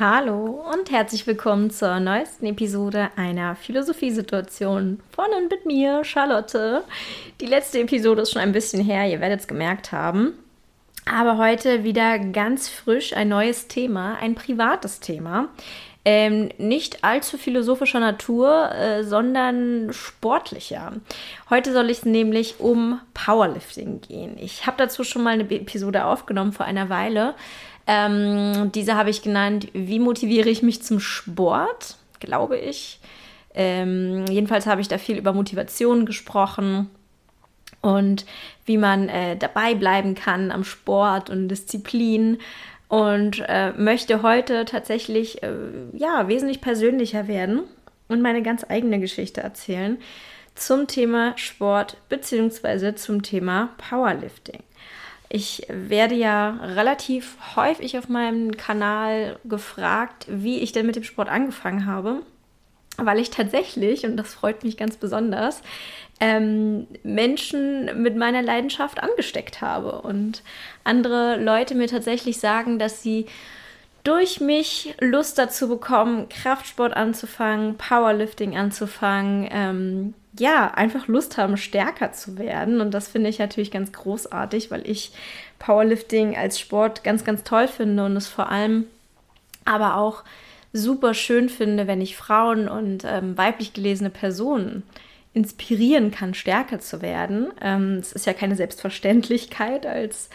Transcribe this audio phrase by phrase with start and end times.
[0.00, 6.84] Hallo und herzlich willkommen zur neuesten Episode einer Philosophiesituation von und mit mir, Charlotte.
[7.38, 10.32] Die letzte Episode ist schon ein bisschen her, ihr werdet es gemerkt haben.
[11.04, 15.48] Aber heute wieder ganz frisch ein neues Thema, ein privates Thema.
[16.06, 20.92] Ähm, nicht allzu philosophischer Natur, äh, sondern sportlicher.
[21.50, 24.38] Heute soll es nämlich um Powerlifting gehen.
[24.38, 27.34] Ich habe dazu schon mal eine Episode aufgenommen vor einer Weile.
[27.92, 33.00] Ähm, diese habe ich genannt, wie motiviere ich mich zum Sport, glaube ich.
[33.52, 36.88] Ähm, jedenfalls habe ich da viel über Motivation gesprochen
[37.80, 38.26] und
[38.64, 42.38] wie man äh, dabei bleiben kann am Sport und Disziplin
[42.86, 45.50] und äh, möchte heute tatsächlich äh,
[45.92, 47.64] ja wesentlich persönlicher werden
[48.06, 49.98] und meine ganz eigene Geschichte erzählen
[50.54, 52.94] zum Thema Sport bzw.
[52.94, 54.62] zum Thema Powerlifting.
[55.32, 61.28] Ich werde ja relativ häufig auf meinem Kanal gefragt, wie ich denn mit dem Sport
[61.28, 62.22] angefangen habe,
[62.96, 65.62] weil ich tatsächlich, und das freut mich ganz besonders,
[66.18, 70.42] ähm, Menschen mit meiner Leidenschaft angesteckt habe und
[70.82, 73.26] andere Leute mir tatsächlich sagen, dass sie
[74.02, 82.12] durch mich Lust dazu bekommen, Kraftsport anzufangen, Powerlifting anzufangen, ähm, ja, einfach Lust haben, stärker
[82.12, 82.80] zu werden.
[82.80, 85.12] Und das finde ich natürlich ganz großartig, weil ich
[85.58, 88.86] Powerlifting als Sport ganz, ganz toll finde und es vor allem
[89.64, 90.24] aber auch
[90.72, 94.82] super schön finde, wenn ich Frauen und ähm, weiblich gelesene Personen
[95.34, 97.48] inspirieren kann, stärker zu werden.
[97.60, 100.30] Ähm, es ist ja keine Selbstverständlichkeit als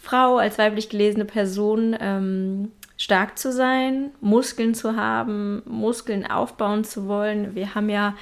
[0.00, 7.08] Frau, als weiblich gelesene Person ähm, stark zu sein, Muskeln zu haben, Muskeln aufbauen zu
[7.08, 7.54] wollen.
[7.54, 8.14] Wir haben ja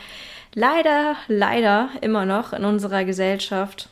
[0.57, 3.89] leider, leider immer noch in unserer Gesellschaft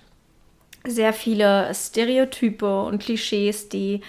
[0.86, 4.00] sehr viele Stereotype und Klischees, die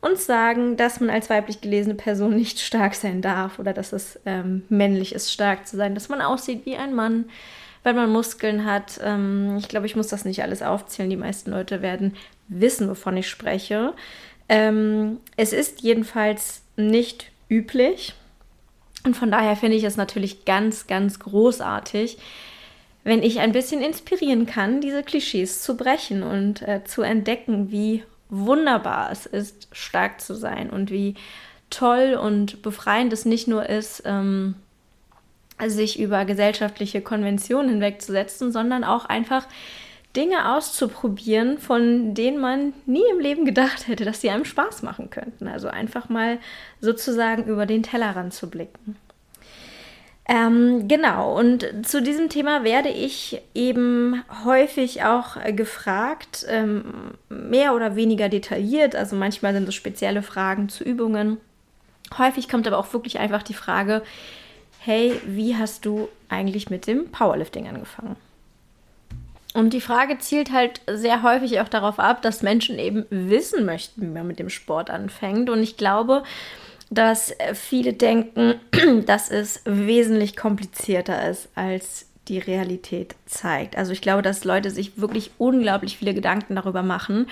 [0.00, 4.20] uns sagen, dass man als weiblich gelesene Person nicht stark sein darf oder dass es
[4.26, 7.24] ähm, männlich ist, stark zu sein, dass man aussieht wie ein Mann,
[7.82, 9.00] wenn man Muskeln hat.
[9.02, 11.10] Ähm, ich glaube, ich muss das nicht alles aufzählen.
[11.10, 12.14] Die meisten Leute werden
[12.48, 13.94] wissen, wovon ich spreche.
[14.48, 18.14] Ähm, es ist jedenfalls nicht üblich,
[19.04, 22.18] und von daher finde ich es natürlich ganz, ganz großartig,
[23.04, 28.04] wenn ich ein bisschen inspirieren kann, diese Klischees zu brechen und äh, zu entdecken, wie
[28.28, 31.16] wunderbar es ist, stark zu sein und wie
[31.68, 34.54] toll und befreiend es nicht nur ist, ähm,
[35.66, 39.46] sich über gesellschaftliche Konventionen hinwegzusetzen, sondern auch einfach
[40.16, 45.10] Dinge auszuprobieren, von denen man nie im Leben gedacht hätte, dass sie einem Spaß machen
[45.10, 45.48] könnten.
[45.48, 46.38] Also einfach mal
[46.80, 48.96] sozusagen über den Tellerrand zu blicken.
[50.28, 57.74] Ähm, genau, und zu diesem Thema werde ich eben häufig auch äh, gefragt, ähm, mehr
[57.74, 58.94] oder weniger detailliert.
[58.94, 61.38] Also manchmal sind es spezielle Fragen zu Übungen.
[62.16, 64.02] Häufig kommt aber auch wirklich einfach die Frage,
[64.78, 68.16] hey, wie hast du eigentlich mit dem Powerlifting angefangen?
[69.54, 74.02] Und die Frage zielt halt sehr häufig auch darauf ab, dass Menschen eben wissen möchten,
[74.02, 75.50] wie man mit dem Sport anfängt.
[75.50, 76.22] Und ich glaube,
[76.90, 78.54] dass viele denken,
[79.06, 83.76] dass es wesentlich komplizierter ist, als die Realität zeigt.
[83.76, 87.26] Also ich glaube, dass Leute sich wirklich unglaublich viele Gedanken darüber machen,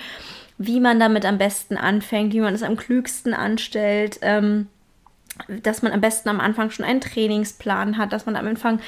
[0.57, 4.19] wie man damit am besten anfängt, wie man es am klügsten anstellt.
[4.21, 4.67] Ähm,
[5.47, 8.79] dass man am besten am Anfang schon einen Trainingsplan hat, dass man am Anfang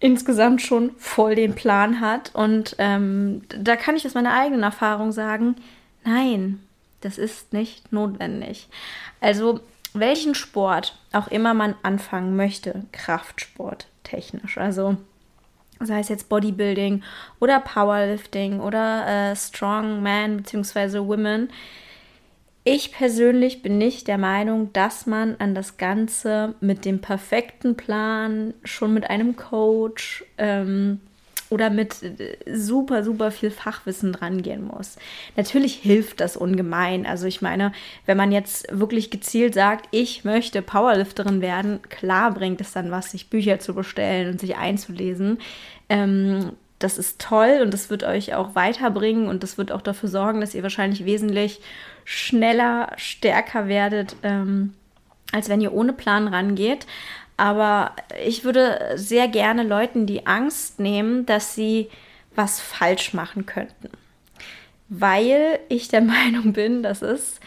[0.00, 2.34] insgesamt schon voll den Plan hat.
[2.34, 5.56] Und ähm, da kann ich aus meiner eigenen Erfahrung sagen,
[6.04, 6.60] nein,
[7.02, 8.68] das ist nicht notwendig.
[9.20, 9.60] Also
[9.92, 14.96] welchen Sport auch immer man anfangen möchte, Kraftsport technisch, also
[15.80, 17.02] sei es jetzt Bodybuilding
[17.38, 20.98] oder Powerlifting oder äh, Strongman bzw.
[21.00, 21.50] Women,
[22.72, 28.54] ich persönlich bin nicht der Meinung, dass man an das Ganze mit dem perfekten Plan,
[28.62, 31.00] schon mit einem Coach ähm,
[31.48, 34.98] oder mit äh, super, super viel Fachwissen drangehen muss.
[35.36, 37.06] Natürlich hilft das ungemein.
[37.06, 37.72] Also ich meine,
[38.06, 43.10] wenn man jetzt wirklich gezielt sagt, ich möchte Powerlifterin werden, klar bringt es dann was,
[43.10, 45.38] sich Bücher zu bestellen und sich einzulesen.
[45.88, 50.08] Ähm, das ist toll und das wird euch auch weiterbringen und das wird auch dafür
[50.08, 51.60] sorgen, dass ihr wahrscheinlich wesentlich
[52.10, 54.74] schneller, stärker werdet, ähm,
[55.30, 56.84] als wenn ihr ohne Plan rangeht.
[57.36, 57.92] Aber
[58.26, 61.88] ich würde sehr gerne Leuten die Angst nehmen, dass sie
[62.34, 63.90] was falsch machen könnten.
[64.88, 67.38] Weil ich der Meinung bin, dass es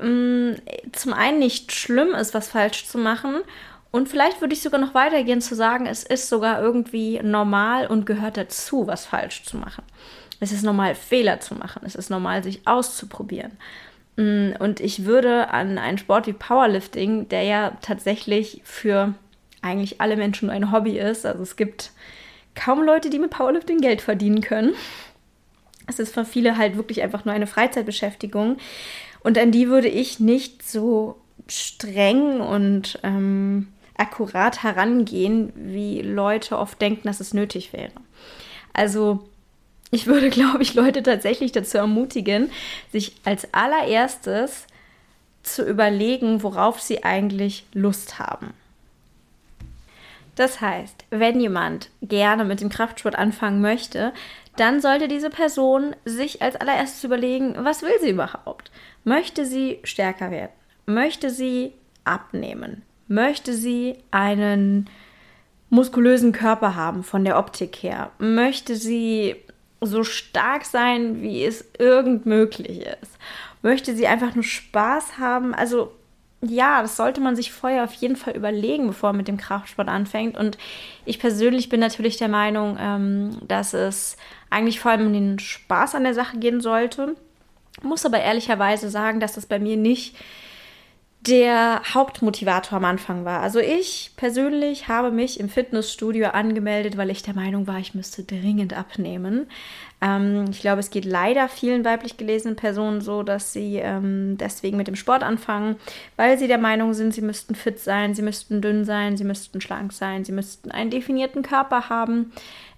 [0.00, 0.56] ähm,
[0.92, 3.42] zum einen nicht schlimm ist, was falsch zu machen.
[3.90, 8.06] Und vielleicht würde ich sogar noch weitergehen zu sagen, es ist sogar irgendwie normal und
[8.06, 9.84] gehört dazu, was falsch zu machen.
[10.40, 11.82] Es ist normal, Fehler zu machen.
[11.84, 13.52] Es ist normal, sich auszuprobieren.
[14.16, 19.14] Mm, und ich würde an einen Sport wie Powerlifting, der ja tatsächlich für
[19.62, 21.90] eigentlich alle Menschen nur ein Hobby ist, also es gibt
[22.54, 24.74] kaum Leute, die mit Powerlifting Geld verdienen können.
[25.86, 28.56] Es ist für viele halt wirklich einfach nur eine Freizeitbeschäftigung.
[29.20, 31.16] Und an die würde ich nicht so
[31.48, 37.92] streng und ähm, akkurat herangehen, wie Leute oft denken, dass es nötig wäre.
[38.72, 39.28] Also
[39.96, 42.50] ich würde, glaube ich, Leute tatsächlich dazu ermutigen,
[42.92, 44.66] sich als allererstes
[45.42, 48.52] zu überlegen, worauf sie eigentlich Lust haben.
[50.34, 54.12] Das heißt, wenn jemand gerne mit dem Kraftsport anfangen möchte,
[54.56, 58.70] dann sollte diese Person sich als allererstes überlegen, was will sie überhaupt?
[59.04, 60.52] Möchte sie stärker werden?
[60.84, 61.72] Möchte sie
[62.04, 62.82] abnehmen?
[63.08, 64.90] Möchte sie einen
[65.70, 68.10] muskulösen Körper haben von der Optik her?
[68.18, 69.36] Möchte sie
[69.80, 73.18] so stark sein, wie es irgend möglich ist?
[73.62, 75.54] Möchte sie einfach nur Spaß haben?
[75.54, 75.92] Also
[76.42, 79.88] ja, das sollte man sich vorher auf jeden Fall überlegen, bevor man mit dem Kraftsport
[79.88, 80.36] anfängt.
[80.36, 80.58] Und
[81.04, 84.16] ich persönlich bin natürlich der Meinung, ähm, dass es
[84.50, 87.16] eigentlich vor allem um den Spaß an der Sache gehen sollte.
[87.82, 90.16] Muss aber ehrlicherweise sagen, dass das bei mir nicht
[91.26, 93.40] der Hauptmotivator am Anfang war.
[93.40, 98.22] Also ich persönlich habe mich im Fitnessstudio angemeldet, weil ich der Meinung war, ich müsste
[98.22, 99.48] dringend abnehmen.
[100.00, 104.76] Ähm, ich glaube, es geht leider vielen weiblich gelesenen Personen so, dass sie ähm, deswegen
[104.76, 105.76] mit dem Sport anfangen,
[106.16, 109.60] weil sie der Meinung sind, sie müssten fit sein, sie müssten dünn sein, sie müssten
[109.60, 112.32] schlank sein, sie müssten einen definierten Körper haben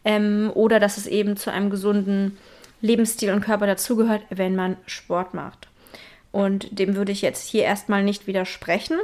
[0.04, 2.38] ähm, oder dass es eben zu einem gesunden
[2.80, 5.67] Lebensstil und Körper dazugehört, wenn man Sport macht.
[6.38, 8.96] Und dem würde ich jetzt hier erstmal nicht widersprechen.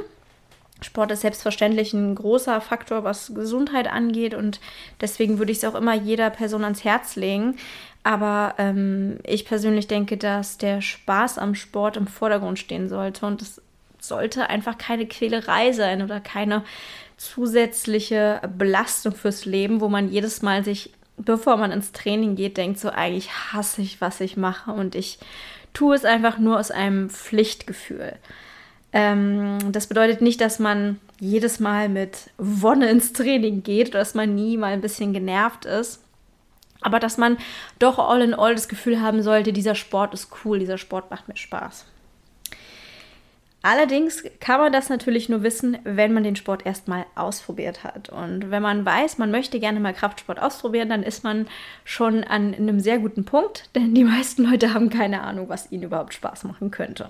[0.79, 4.61] Sport ist selbstverständlich ein großer Faktor, was Gesundheit angeht und
[5.01, 7.57] deswegen würde ich es auch immer jeder Person ans Herz legen.
[8.03, 13.41] Aber ähm, ich persönlich denke, dass der Spaß am Sport im Vordergrund stehen sollte und
[13.41, 13.61] es
[13.99, 16.63] sollte einfach keine Quälerei sein oder keine
[17.17, 22.79] zusätzliche Belastung fürs Leben, wo man jedes Mal sich, bevor man ins Training geht, denkt,
[22.79, 25.19] so eigentlich hasse ich, was ich mache und ich
[25.75, 28.13] tue es einfach nur aus einem Pflichtgefühl.
[28.91, 34.15] Ähm, das bedeutet nicht, dass man jedes Mal mit Wonne ins Training geht oder dass
[34.15, 36.01] man nie mal ein bisschen genervt ist.
[36.81, 37.37] Aber dass man
[37.79, 41.27] doch all in all das Gefühl haben sollte, dieser Sport ist cool, dieser Sport macht
[41.27, 41.85] mir Spaß.
[43.65, 48.09] Allerdings kann man das natürlich nur wissen, wenn man den Sport erstmal ausprobiert hat.
[48.09, 51.47] Und wenn man weiß, man möchte gerne mal Kraftsport ausprobieren, dann ist man
[51.83, 55.81] schon an einem sehr guten Punkt, denn die meisten Leute haben keine Ahnung, was ihnen
[55.81, 57.09] überhaupt Spaß machen könnte.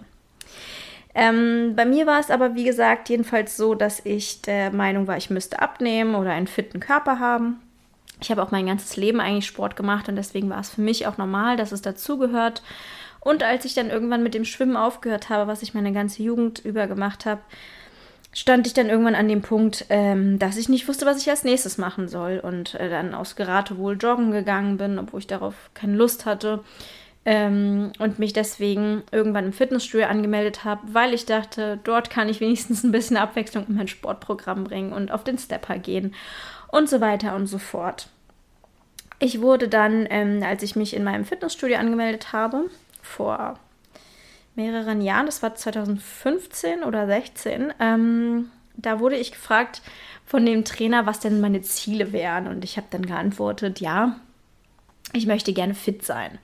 [1.14, 5.18] Ähm, bei mir war es aber, wie gesagt, jedenfalls so, dass ich der Meinung war,
[5.18, 7.60] ich müsste abnehmen oder einen fitten Körper haben.
[8.22, 11.06] Ich habe auch mein ganzes Leben eigentlich Sport gemacht und deswegen war es für mich
[11.06, 12.62] auch normal, dass es dazugehört.
[13.26, 16.60] Und als ich dann irgendwann mit dem Schwimmen aufgehört habe, was ich meine ganze Jugend
[16.60, 17.42] über gemacht habe,
[18.34, 21.44] stand ich dann irgendwann an dem Punkt, ähm, dass ich nicht wusste, was ich als
[21.44, 22.40] nächstes machen soll.
[22.40, 26.64] Und äh, dann aus Geratewohl joggen gegangen bin, obwohl ich darauf keine Lust hatte.
[27.26, 32.42] Ähm, und mich deswegen irgendwann im Fitnessstudio angemeldet habe, weil ich dachte, dort kann ich
[32.42, 36.14] wenigstens ein bisschen Abwechslung in mein Sportprogramm bringen und auf den Stepper gehen
[36.68, 38.08] und so weiter und so fort.
[39.18, 42.66] Ich wurde dann, ähm, als ich mich in meinem Fitnessstudio angemeldet habe,
[43.06, 43.60] vor
[44.56, 49.82] mehreren Jahren, das war 2015 oder 16, ähm, da wurde ich gefragt
[50.26, 52.48] von dem Trainer, was denn meine Ziele wären.
[52.48, 54.16] Und ich habe dann geantwortet, ja,
[55.14, 56.40] ich möchte gerne fit sein.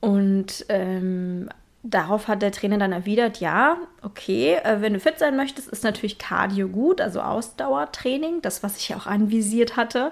[0.00, 1.48] Und ähm,
[1.82, 5.84] darauf hat der Trainer dann erwidert, ja, okay, äh, wenn du fit sein möchtest, ist
[5.84, 10.10] natürlich Cardio gut, also Ausdauertraining, das, was ich auch anvisiert hatte,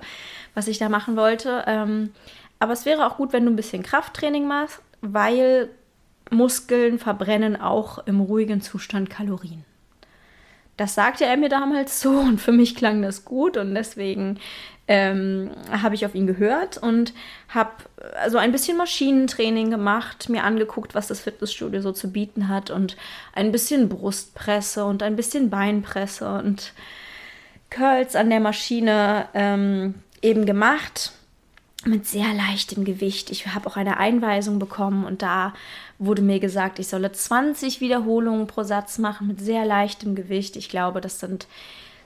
[0.55, 1.65] was ich da machen wollte.
[1.67, 2.13] Ähm,
[2.59, 5.69] aber es wäre auch gut, wenn du ein bisschen Krafttraining machst, weil
[6.31, 9.65] Muskeln verbrennen auch im ruhigen Zustand Kalorien.
[10.79, 14.39] Das sagte er mir damals so und für mich klang das gut und deswegen
[14.89, 17.13] ähm, habe ich auf ihn gehört und
[17.49, 17.71] habe
[18.21, 22.97] also ein bisschen Maschinentraining gemacht, mir angeguckt, was das Fitnessstudio so zu bieten hat und
[23.35, 26.73] ein bisschen Brustpresse und ein bisschen Beinpresse und
[27.71, 31.13] Curls an der Maschine ähm, eben gemacht
[31.87, 33.31] mit sehr leichtem Gewicht.
[33.31, 35.53] Ich habe auch eine Einweisung bekommen und da
[35.99, 40.57] wurde mir gesagt, ich solle 20 Wiederholungen pro Satz machen mit sehr leichtem Gewicht.
[40.57, 41.47] Ich glaube, das sind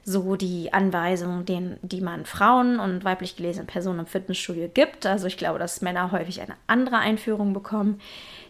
[0.05, 5.05] so die Anweisungen, den, die man Frauen und weiblich gelesenen Personen im Fitnessstudio gibt.
[5.05, 8.01] Also ich glaube, dass Männer häufig eine andere Einführung bekommen.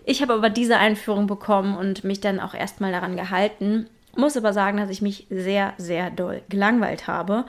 [0.04, 3.88] Ich habe aber diese Einführung bekommen und mich dann auch erstmal daran gehalten.
[4.16, 7.44] Muss aber sagen, dass ich mich sehr, sehr doll gelangweilt habe.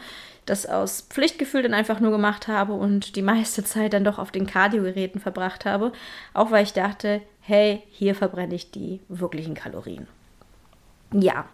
[0.46, 4.32] Das aus Pflichtgefühl dann einfach nur gemacht habe und die meiste Zeit dann doch auf
[4.32, 5.92] den Kardiogeräten verbracht habe.
[6.34, 10.08] Auch weil ich dachte, hey, hier verbrenne ich die wirklichen Kalorien.
[11.14, 11.46] Ja,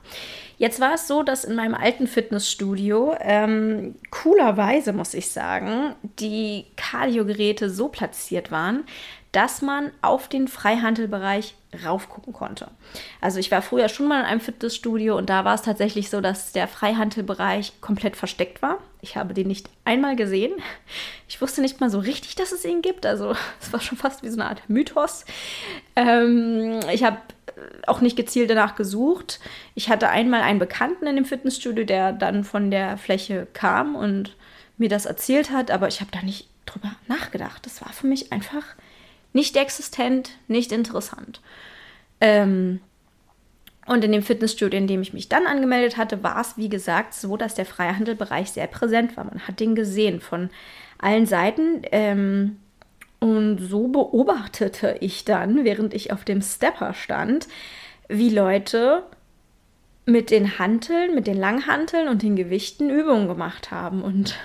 [0.57, 6.65] jetzt war es so, dass in meinem alten Fitnessstudio ähm, coolerweise, muss ich sagen, die
[6.75, 8.83] Kardiogeräte so platziert waren,
[9.33, 12.69] dass man auf den Freihandelbereich raufgucken konnte.
[13.19, 16.21] Also ich war früher schon mal in einem Fitnessstudio und da war es tatsächlich so,
[16.21, 18.77] dass der Freihandelbereich komplett versteckt war.
[19.01, 20.53] Ich habe den nicht einmal gesehen.
[21.27, 23.07] Ich wusste nicht mal so richtig, dass es ihn gibt.
[23.07, 25.25] Also es war schon fast wie so eine Art Mythos.
[25.95, 27.17] Ähm, ich habe
[27.87, 29.39] auch nicht gezielt danach gesucht.
[29.73, 34.35] Ich hatte einmal einen Bekannten in dem Fitnessstudio, der dann von der Fläche kam und
[34.77, 37.65] mir das erzählt hat, aber ich habe da nicht drüber nachgedacht.
[37.65, 38.63] Das war für mich einfach
[39.33, 41.41] nicht existent, nicht interessant.
[42.21, 42.79] Ähm,
[43.85, 47.13] und in dem Fitnessstudio, in dem ich mich dann angemeldet hatte, war es, wie gesagt,
[47.13, 49.25] so, dass der Freihandelbereich sehr präsent war.
[49.25, 50.49] Man hat den gesehen von
[50.99, 51.81] allen Seiten.
[51.91, 52.57] Ähm,
[53.19, 57.47] und so beobachtete ich dann, während ich auf dem Stepper stand,
[58.07, 59.03] wie Leute
[60.05, 64.01] mit den Hanteln, mit den Langhanteln und den Gewichten Übungen gemacht haben.
[64.01, 64.35] Und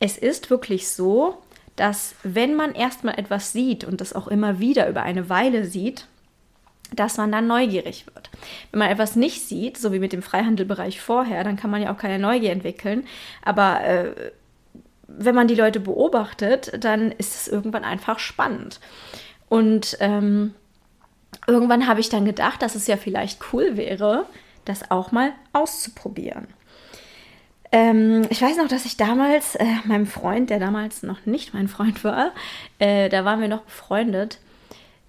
[0.00, 1.38] es ist wirklich so,
[1.76, 6.06] dass wenn man erstmal etwas sieht und das auch immer wieder über eine Weile sieht,
[6.94, 8.30] dass man dann neugierig wird.
[8.70, 11.92] Wenn man etwas nicht sieht, so wie mit dem Freihandelbereich vorher, dann kann man ja
[11.92, 13.06] auch keine Neugier entwickeln.
[13.42, 14.30] Aber äh,
[15.06, 18.80] wenn man die Leute beobachtet, dann ist es irgendwann einfach spannend.
[19.48, 20.54] Und ähm,
[21.46, 24.26] irgendwann habe ich dann gedacht, dass es ja vielleicht cool wäre,
[24.64, 26.46] das auch mal auszuprobieren.
[27.74, 31.66] Ähm, ich weiß noch, dass ich damals äh, meinem Freund, der damals noch nicht mein
[31.66, 32.30] Freund war,
[32.78, 34.38] äh, da waren wir noch befreundet,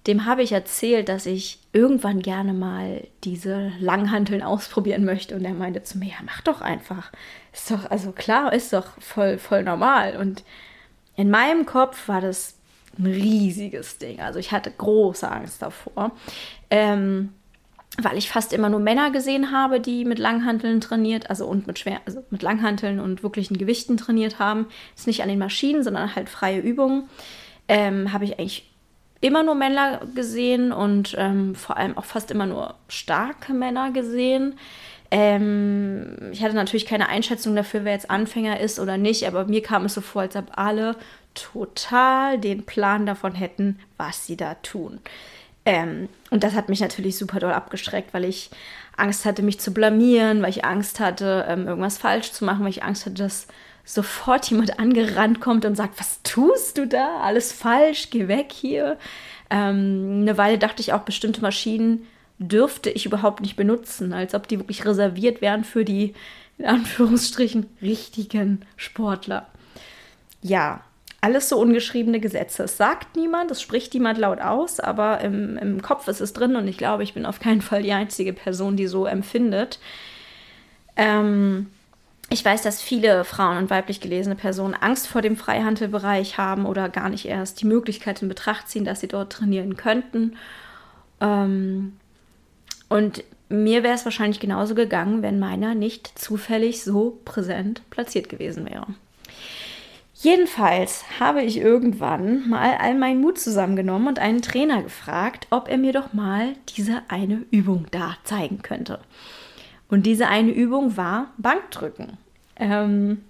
[0.08, 5.36] dem habe ich erzählt, dass ich irgendwann gerne mal diese Langhanteln ausprobieren möchte.
[5.36, 7.12] Und er meinte zu mir, ja, mach doch einfach.
[7.52, 10.16] Ist doch, also klar, ist doch voll, voll normal.
[10.16, 10.42] Und
[11.14, 12.56] in meinem Kopf war das
[12.98, 14.20] ein riesiges Ding.
[14.20, 16.10] Also ich hatte große Angst davor.
[16.68, 17.32] Ähm,
[18.00, 21.78] weil ich fast immer nur Männer gesehen habe, die mit Langhanteln trainiert, also und mit
[21.78, 24.66] schwer, also mit Langhanteln und wirklichen Gewichten trainiert haben.
[24.94, 27.08] Ist nicht an den Maschinen, sondern halt freie Übungen.
[27.68, 28.70] Ähm, habe ich eigentlich
[29.20, 34.58] immer nur Männer gesehen und ähm, vor allem auch fast immer nur starke Männer gesehen.
[35.10, 39.62] Ähm, ich hatte natürlich keine Einschätzung dafür, wer jetzt Anfänger ist oder nicht, aber mir
[39.62, 40.96] kam es so vor, als ob alle
[41.34, 45.00] total den Plan davon hätten, was sie da tun.
[45.66, 48.50] Ähm, und das hat mich natürlich super doll abgeschreckt, weil ich
[48.96, 52.70] Angst hatte, mich zu blamieren, weil ich Angst hatte, ähm, irgendwas falsch zu machen, weil
[52.70, 53.48] ich Angst hatte, dass
[53.84, 57.20] sofort jemand angerannt kommt und sagt, was tust du da?
[57.20, 58.96] Alles falsch, geh weg hier.
[59.50, 62.06] Ähm, eine Weile dachte ich auch, bestimmte Maschinen
[62.38, 66.14] dürfte ich überhaupt nicht benutzen, als ob die wirklich reserviert wären für die,
[66.58, 69.48] in Anführungsstrichen, richtigen Sportler.
[70.42, 70.82] Ja,
[71.20, 72.64] alles so ungeschriebene Gesetze.
[72.64, 76.56] Es sagt niemand, es spricht niemand laut aus, aber im, im Kopf ist es drin
[76.56, 79.78] und ich glaube, ich bin auf keinen Fall die einzige Person, die so empfindet.
[80.96, 81.68] Ähm,
[82.28, 86.88] ich weiß, dass viele Frauen und weiblich gelesene Personen Angst vor dem Freihandelbereich haben oder
[86.88, 90.36] gar nicht erst die Möglichkeit in Betracht ziehen, dass sie dort trainieren könnten.
[91.20, 91.96] Ähm,
[92.88, 98.68] und mir wäre es wahrscheinlich genauso gegangen, wenn meiner nicht zufällig so präsent platziert gewesen
[98.68, 98.86] wäre.
[100.26, 105.78] Jedenfalls habe ich irgendwann mal all meinen Mut zusammengenommen und einen Trainer gefragt, ob er
[105.78, 108.98] mir doch mal diese eine Übung da zeigen könnte.
[109.88, 112.18] Und diese eine Übung war Bankdrücken.
[112.56, 113.22] Ähm,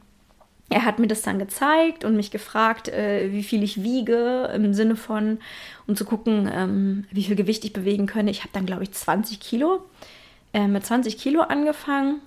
[0.71, 4.73] er hat mir das dann gezeigt und mich gefragt, äh, wie viel ich wiege, im
[4.73, 5.41] Sinne von,
[5.87, 8.31] um zu gucken, ähm, wie viel Gewicht ich bewegen könne.
[8.31, 9.83] Ich habe dann, glaube ich, 20 Kilo,
[10.55, 12.23] äh, mit 20 Kilo angefangen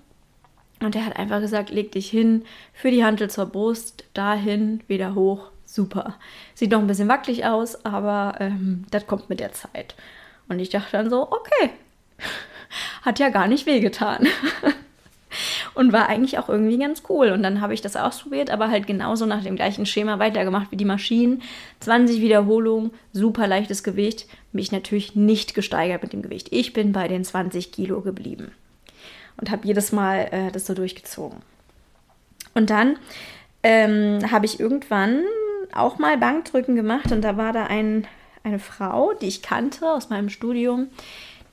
[0.81, 5.13] und er hat einfach gesagt, leg dich hin, für die Hantel zur Brust, dahin, wieder
[5.15, 6.15] hoch, super.
[6.53, 9.95] Sieht noch ein bisschen wackelig aus, aber ähm, das kommt mit der Zeit.
[10.47, 11.71] Und ich dachte dann so, okay,
[13.01, 14.27] hat ja gar nicht wehgetan.
[15.73, 17.31] und war eigentlich auch irgendwie ganz cool.
[17.31, 20.77] Und dann habe ich das ausprobiert, aber halt genauso nach dem gleichen Schema weitergemacht wie
[20.77, 21.41] die Maschinen.
[21.81, 26.47] 20 Wiederholungen, super leichtes Gewicht, mich natürlich nicht gesteigert mit dem Gewicht.
[26.51, 28.51] Ich bin bei den 20 Kilo geblieben
[29.39, 31.39] und habe jedes Mal äh, das so durchgezogen.
[32.53, 32.97] Und dann
[33.63, 35.23] ähm, habe ich irgendwann
[35.73, 38.07] auch mal Bankdrücken gemacht und da war da ein,
[38.43, 40.87] eine Frau, die ich kannte aus meinem Studium,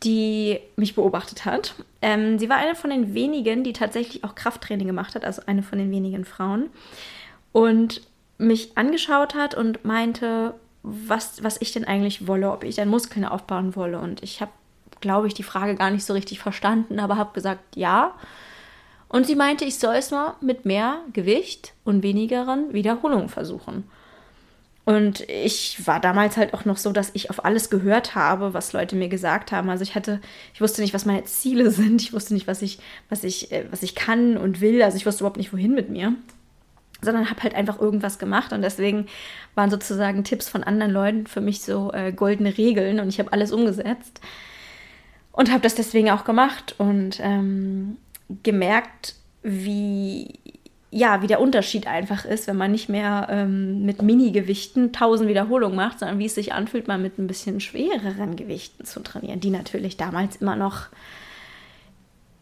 [0.03, 1.75] die mich beobachtet hat.
[2.03, 5.63] Ähm, sie war eine von den wenigen, die tatsächlich auch Krafttraining gemacht hat, also eine
[5.63, 6.71] von den wenigen Frauen.
[7.53, 8.03] Und
[8.39, 13.25] mich angeschaut hat und meinte, was, was ich denn eigentlich wolle, ob ich dann Muskeln
[13.25, 13.99] aufbauen wolle.
[13.99, 14.53] Und ich habe
[15.01, 18.15] glaube ich, die Frage gar nicht so richtig verstanden, aber habe gesagt, ja.
[19.09, 23.85] Und sie meinte, ich soll es mal mit mehr Gewicht und wenigeren Wiederholungen versuchen.
[24.87, 28.73] Und ich war damals halt auch noch so, dass ich auf alles gehört habe, was
[28.73, 29.69] Leute mir gesagt haben.
[29.69, 30.21] Also ich hatte,
[30.55, 32.01] ich wusste nicht, was meine Ziele sind.
[32.01, 34.81] Ich wusste nicht, was ich, was ich, äh, was ich kann und will.
[34.83, 36.15] Also ich wusste überhaupt nicht, wohin mit mir.
[37.03, 38.53] Sondern habe halt einfach irgendwas gemacht.
[38.53, 39.07] Und deswegen
[39.57, 43.01] waren sozusagen Tipps von anderen Leuten für mich so äh, goldene Regeln.
[43.01, 44.21] Und ich habe alles umgesetzt.
[45.37, 47.99] Und habe das deswegen auch gemacht und ähm,
[48.43, 50.41] gemerkt, wie
[50.91, 55.77] ja, wie der Unterschied einfach ist, wenn man nicht mehr ähm, mit Mini-Gewichten 1000 Wiederholungen
[55.77, 59.51] macht, sondern wie es sich anfühlt, mal mit ein bisschen schwereren Gewichten zu trainieren, die
[59.51, 60.87] natürlich damals immer noch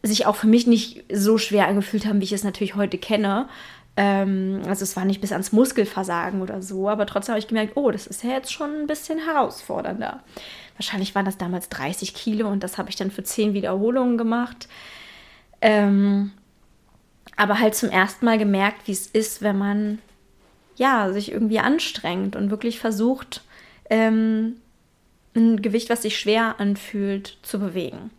[0.04, 3.48] sich auch für mich nicht so schwer angefühlt haben, wie ich es natürlich heute kenne.
[3.96, 7.76] Ähm, also es war nicht bis ans Muskelversagen oder so, aber trotzdem habe ich gemerkt,
[7.76, 10.22] oh, das ist ja jetzt schon ein bisschen herausfordernder.
[10.76, 14.68] Wahrscheinlich waren das damals 30 Kilo und das habe ich dann für 10 Wiederholungen gemacht.
[15.60, 16.32] Ähm,
[17.36, 19.98] aber halt zum ersten Mal gemerkt, wie es ist, wenn man
[20.76, 23.42] ja sich irgendwie anstrengt und wirklich versucht,
[23.90, 24.56] ähm,
[25.34, 28.10] ein Gewicht, was sich schwer anfühlt, zu bewegen.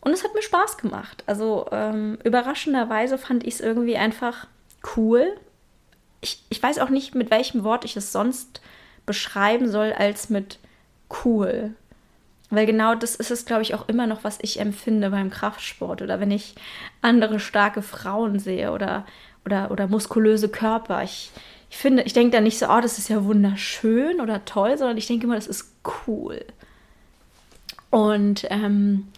[0.00, 1.24] Und es hat mir Spaß gemacht.
[1.26, 4.46] Also ähm, überraschenderweise fand ich es irgendwie einfach
[4.96, 5.26] cool.
[6.22, 8.60] Ich, ich weiß auch nicht, mit welchem Wort ich es sonst
[9.04, 10.58] beschreiben soll, als mit
[11.24, 11.74] cool.
[12.50, 16.02] Weil genau das ist es, glaube ich, auch immer noch, was ich empfinde beim Kraftsport
[16.02, 16.54] oder wenn ich
[17.00, 19.06] andere starke Frauen sehe oder,
[19.44, 21.04] oder, oder muskulöse Körper.
[21.04, 21.30] Ich,
[21.70, 24.96] ich finde, ich denke da nicht so, oh, das ist ja wunderschön oder toll, sondern
[24.96, 25.72] ich denke immer, das ist
[26.08, 26.44] cool.
[27.90, 29.08] Und ähm,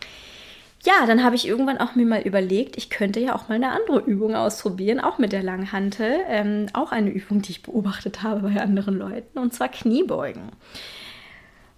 [0.84, 3.70] ja, dann habe ich irgendwann auch mir mal überlegt, ich könnte ja auch mal eine
[3.70, 6.20] andere Übung ausprobieren, auch mit der Langhantel.
[6.26, 10.50] Ähm, auch eine Übung, die ich beobachtet habe bei anderen Leuten, und zwar Kniebeugen.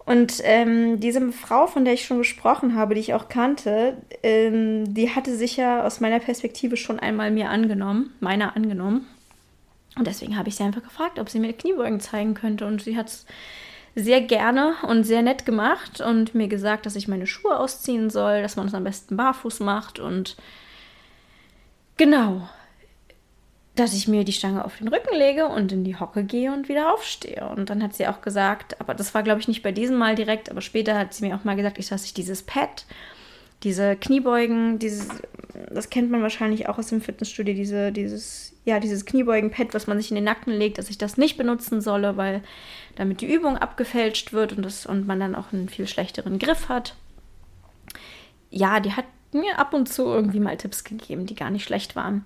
[0.07, 4.93] Und ähm, diese Frau, von der ich schon gesprochen habe, die ich auch kannte, ähm,
[4.93, 9.07] die hatte sich ja aus meiner Perspektive schon einmal mir angenommen, meiner angenommen.
[9.97, 12.67] Und deswegen habe ich sie einfach gefragt, ob sie mir Kniebeugen zeigen könnte.
[12.67, 13.27] Und sie hat es
[13.95, 18.43] sehr gerne und sehr nett gemacht und mir gesagt, dass ich meine Schuhe ausziehen soll,
[18.43, 20.01] dass man es am besten barfuß macht.
[20.01, 20.37] Und
[21.97, 22.49] genau,
[23.77, 26.69] dass ich mir die Stange auf den Rücken lege und in die Hocke gehe und
[26.69, 27.49] wieder aufstehe.
[27.49, 30.15] Und dann hat sie auch gesagt, aber das war, glaube ich, nicht bei diesem Mal
[30.15, 32.87] direkt, aber später hat sie mir auch mal gesagt, ich dass ich dieses Pad,
[33.65, 35.09] diese Kniebeugen, dieses,
[35.71, 39.99] das kennt man wahrscheinlich auch aus dem Fitnessstudio, diese, dieses, ja, dieses Kniebeugen-Pad, was man
[39.99, 42.43] sich in den Nacken legt, dass ich das nicht benutzen solle, weil
[42.95, 46.69] damit die Übung abgefälscht wird und, das, und man dann auch einen viel schlechteren Griff
[46.69, 46.95] hat.
[48.51, 51.97] Ja, die hat mir ab und zu irgendwie mal Tipps gegeben, die gar nicht schlecht
[51.97, 52.25] waren.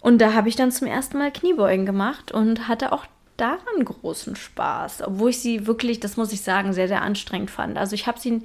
[0.00, 3.06] Und da habe ich dann zum ersten Mal Kniebeugen gemacht und hatte auch
[3.36, 7.78] daran großen Spaß, obwohl ich sie wirklich, das muss ich sagen, sehr, sehr anstrengend fand.
[7.78, 8.42] Also ich habe sie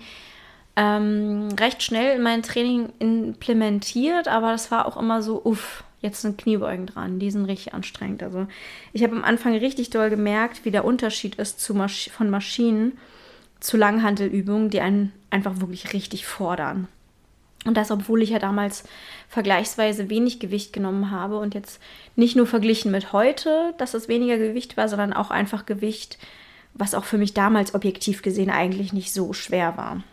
[0.76, 6.22] ähm, recht schnell in mein Training implementiert, aber das war auch immer so, uff, jetzt
[6.22, 8.24] sind Kniebeugen dran, die sind richtig anstrengend.
[8.24, 8.48] Also
[8.92, 12.98] ich habe am Anfang richtig doll gemerkt, wie der Unterschied ist zu Masch von Maschinen
[13.60, 16.88] zu Langhantelübungen, die einen einfach wirklich richtig fordern.
[17.66, 18.84] Und das, obwohl ich ja damals
[19.30, 21.82] vergleichsweise wenig Gewicht genommen habe und jetzt
[22.16, 26.18] nicht nur verglichen mit heute, dass es weniger Gewicht war, sondern auch einfach Gewicht,
[26.74, 30.04] was auch für mich damals objektiv gesehen eigentlich nicht so schwer war.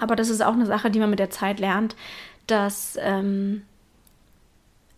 [0.00, 1.96] Aber das ist auch eine Sache, die man mit der Zeit lernt,
[2.46, 3.62] dass ähm,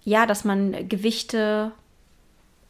[0.07, 1.73] ja, dass man Gewichte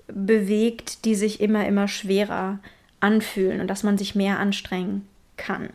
[0.08, 2.58] bewegt, die sich immer, immer schwerer
[2.98, 5.68] anfühlen und dass man sich mehr anstrengen kann.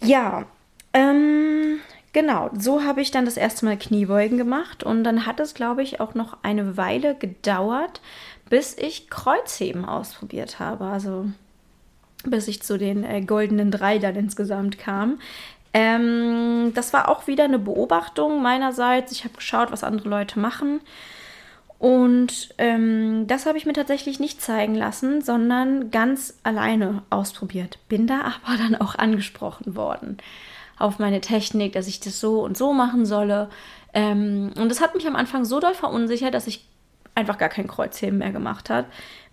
[0.00, 0.46] Ja,
[0.96, 1.80] ähm,
[2.14, 5.82] genau, so habe ich dann das erste Mal Kniebeugen gemacht und dann hat es, glaube
[5.82, 8.00] ich, auch noch eine Weile gedauert,
[8.48, 10.86] bis ich Kreuzheben ausprobiert habe.
[10.86, 11.26] Also
[12.24, 15.18] bis ich zu den äh, goldenen drei dann insgesamt kam.
[15.74, 19.12] Ähm, das war auch wieder eine Beobachtung meinerseits.
[19.12, 20.80] Ich habe geschaut, was andere Leute machen.
[21.78, 27.78] Und ähm, das habe ich mir tatsächlich nicht zeigen lassen, sondern ganz alleine ausprobiert.
[27.90, 30.16] Bin da aber dann auch angesprochen worden
[30.78, 33.48] auf meine Technik, dass ich das so und so machen solle.
[33.94, 36.68] Ähm, und das hat mich am Anfang so doll verunsichert, dass ich
[37.14, 38.86] einfach gar kein Kreuzheben mehr gemacht habe,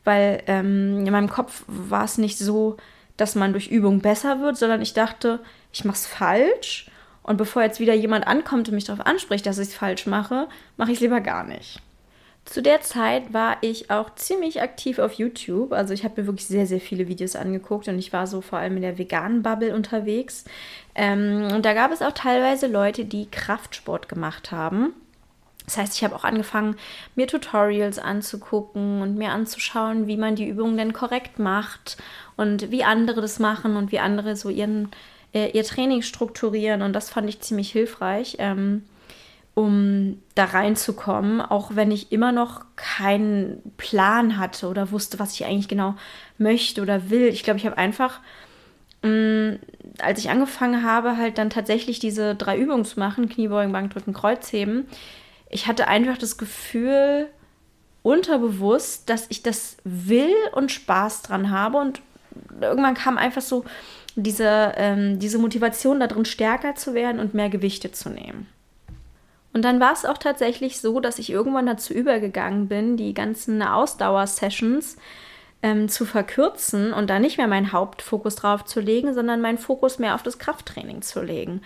[0.04, 2.78] weil ähm, in meinem Kopf war es nicht so,
[3.18, 5.40] dass man durch Übung besser wird, sondern ich dachte,
[5.72, 6.90] ich mache es falsch
[7.22, 10.48] und bevor jetzt wieder jemand ankommt und mich darauf anspricht, dass ich es falsch mache,
[10.78, 11.80] mache ich es lieber gar nicht.
[12.46, 15.72] Zu der Zeit war ich auch ziemlich aktiv auf YouTube.
[15.72, 18.60] Also ich habe mir wirklich sehr, sehr viele Videos angeguckt und ich war so vor
[18.60, 20.44] allem in der veganen Bubble unterwegs.
[20.94, 24.94] Ähm, und da gab es auch teilweise Leute, die Kraftsport gemacht haben.
[25.66, 26.76] Das heißt, ich habe auch angefangen,
[27.16, 31.98] mir Tutorials anzugucken und mir anzuschauen, wie man die Übungen denn korrekt macht
[32.36, 34.90] und wie andere das machen und wie andere so ihren
[35.34, 38.36] äh, ihr Training strukturieren und das fand ich ziemlich hilfreich.
[38.40, 38.84] Ähm,
[39.56, 45.46] um da reinzukommen, auch wenn ich immer noch keinen Plan hatte oder wusste, was ich
[45.46, 45.96] eigentlich genau
[46.38, 47.28] möchte oder will.
[47.28, 48.20] Ich glaube, ich habe einfach,
[49.04, 49.60] mh, mm,
[50.00, 54.88] als ich angefangen habe, halt dann tatsächlich diese drei Übungen zu machen, Kniebeugen, Bankdrücken, Kreuzheben,
[55.50, 57.30] ich hatte einfach das Gefühl,
[58.04, 62.02] unterbewusst, dass ich das will und Spaß dran habe und
[62.62, 63.64] irgendwann kam einfach so
[64.16, 68.48] diese, ähm, diese Motivation darin, stärker zu werden und mehr Gewichte zu nehmen.
[69.54, 73.62] Und dann war es auch tatsächlich so, dass ich irgendwann dazu übergegangen bin, die ganzen
[73.62, 74.98] Ausdauersessions
[75.62, 79.98] ähm, zu verkürzen und da nicht mehr meinen Hauptfokus drauf zu legen, sondern meinen Fokus
[79.98, 81.62] mehr auf das Krafttraining zu legen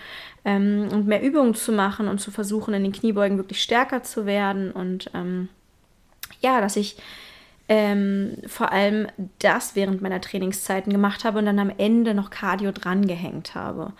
[0.45, 4.25] ähm, und mehr Übungen zu machen und zu versuchen, in den Kniebeugen wirklich stärker zu
[4.25, 5.49] werden und ähm,
[6.41, 6.97] ja, dass ich
[7.69, 9.07] ähm, vor allem
[9.39, 13.93] das während meiner Trainingszeiten gemacht habe und dann am Ende noch Cardio drangehängt habe.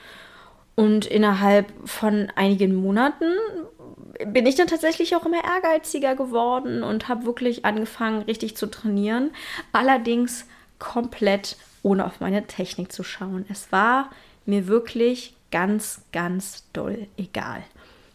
[0.78, 3.26] Und innerhalb von einigen Monaten
[4.28, 9.32] bin ich dann tatsächlich auch immer ehrgeiziger geworden und habe wirklich angefangen, richtig zu trainieren.
[9.72, 10.46] Allerdings
[10.78, 13.46] komplett ohne auf meine Technik zu schauen.
[13.50, 14.12] Es war
[14.46, 17.64] mir wirklich ganz, ganz doll egal.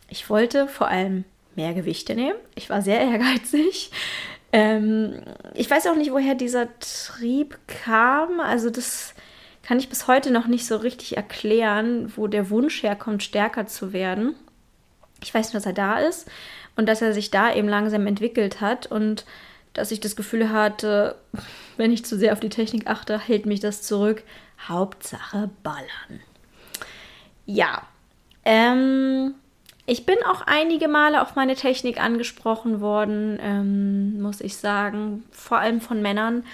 [0.08, 1.24] Ich wollte vor allem
[1.56, 2.38] mehr Gewichte nehmen.
[2.54, 3.90] Ich war sehr ehrgeizig.
[4.52, 5.20] Ähm,
[5.54, 8.38] ich weiß auch nicht, woher dieser Trieb kam.
[8.38, 9.14] Also das
[9.62, 13.92] kann ich bis heute noch nicht so richtig erklären, wo der Wunsch herkommt, stärker zu
[13.92, 14.34] werden.
[15.22, 16.28] Ich weiß nur, dass er da ist
[16.76, 19.24] und dass er sich da eben langsam entwickelt hat und
[19.72, 21.16] dass ich das Gefühl hatte,
[21.76, 24.22] wenn ich zu sehr auf die Technik achte, hält mich das zurück.
[24.68, 26.20] Hauptsache ballern.
[27.46, 27.82] Ja,
[28.44, 29.34] ähm,
[29.86, 35.58] ich bin auch einige Male auf meine Technik angesprochen worden, ähm, muss ich sagen, vor
[35.58, 36.44] allem von Männern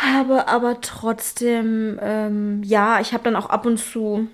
[0.00, 4.28] habe aber trotzdem, ähm, ja, ich habe dann auch ab und zu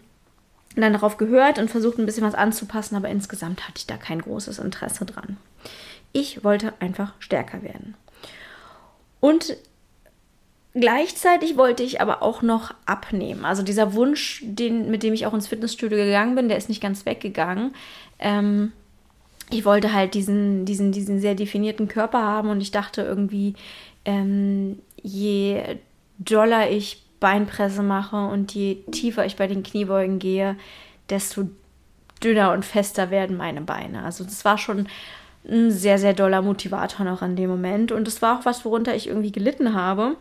[0.76, 4.20] dann darauf gehört und versucht ein bisschen was anzupassen, aber insgesamt hatte ich da kein
[4.20, 5.38] großes Interesse dran.
[6.12, 7.94] Ich wollte einfach stärker werden.
[9.20, 9.56] Und
[10.74, 13.44] gleichzeitig wollte ich aber auch noch abnehmen.
[13.44, 16.82] Also dieser Wunsch, den, mit dem ich auch ins Fitnessstudio gegangen bin, der ist nicht
[16.82, 17.74] ganz weggegangen.
[18.18, 18.72] Ähm,
[19.50, 23.54] ich wollte halt diesen, diesen, diesen sehr definierten Körper haben und ich dachte irgendwie,
[24.04, 25.78] ähm, je
[26.18, 30.56] doller ich Beinpresse mache und je tiefer ich bei den Kniebeugen gehe,
[31.08, 31.48] desto
[32.22, 34.02] dünner und fester werden meine Beine.
[34.02, 34.88] Also das war schon
[35.48, 37.92] ein sehr, sehr doller Motivator noch an dem Moment.
[37.92, 40.16] Und das war auch was, worunter ich irgendwie gelitten habe,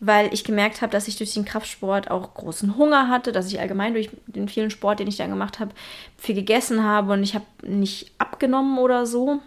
[0.00, 3.60] weil ich gemerkt habe, dass ich durch den Kraftsport auch großen Hunger hatte, dass ich
[3.60, 5.72] allgemein durch den vielen Sport, den ich dann gemacht habe,
[6.16, 9.40] viel gegessen habe und ich habe nicht abgenommen oder so,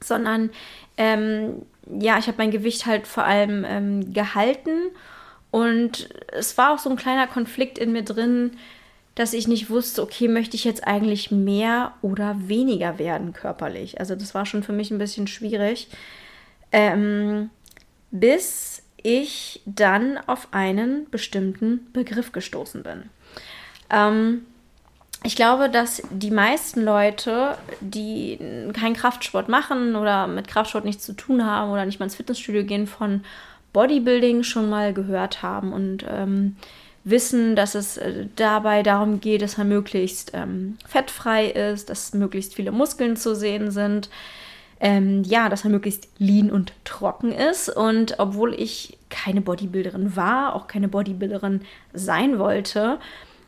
[0.00, 0.50] sondern
[0.98, 4.90] ähm, ja, ich habe mein Gewicht halt vor allem ähm, gehalten
[5.50, 8.52] und es war auch so ein kleiner Konflikt in mir drin,
[9.14, 14.00] dass ich nicht wusste, okay, möchte ich jetzt eigentlich mehr oder weniger werden körperlich.
[14.00, 15.88] Also das war schon für mich ein bisschen schwierig.
[16.72, 17.50] Ähm,
[18.10, 23.10] bis ich dann auf einen bestimmten Begriff gestoßen bin.
[23.90, 24.46] Ähm,
[25.24, 28.38] ich glaube, dass die meisten Leute, die
[28.72, 32.64] keinen Kraftsport machen oder mit Kraftsport nichts zu tun haben oder nicht mal ins Fitnessstudio
[32.64, 33.22] gehen, von
[33.72, 36.56] Bodybuilding schon mal gehört haben und ähm,
[37.04, 42.54] wissen, dass es äh, dabei darum geht, dass man möglichst ähm, fettfrei ist, dass möglichst
[42.54, 44.10] viele Muskeln zu sehen sind.
[44.80, 47.68] Ähm, ja, dass man möglichst lean und trocken ist.
[47.68, 51.60] Und obwohl ich keine Bodybuilderin war, auch keine Bodybuilderin
[51.94, 52.98] sein wollte,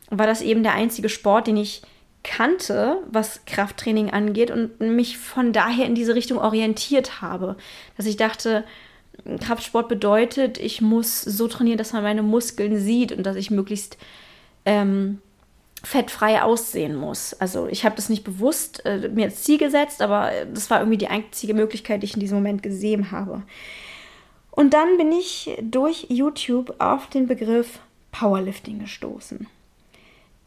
[0.09, 1.81] war das eben der einzige Sport, den ich
[2.23, 7.55] kannte, was Krafttraining angeht und mich von daher in diese Richtung orientiert habe.
[7.97, 8.63] Dass ich dachte,
[9.39, 13.97] Kraftsport bedeutet, ich muss so trainieren, dass man meine Muskeln sieht und dass ich möglichst
[14.65, 15.21] ähm,
[15.83, 17.33] fettfrei aussehen muss.
[17.35, 20.97] Also ich habe das nicht bewusst äh, mir als Ziel gesetzt, aber das war irgendwie
[20.97, 23.43] die einzige Möglichkeit, die ich in diesem Moment gesehen habe.
[24.51, 27.79] Und dann bin ich durch YouTube auf den Begriff
[28.11, 29.47] Powerlifting gestoßen.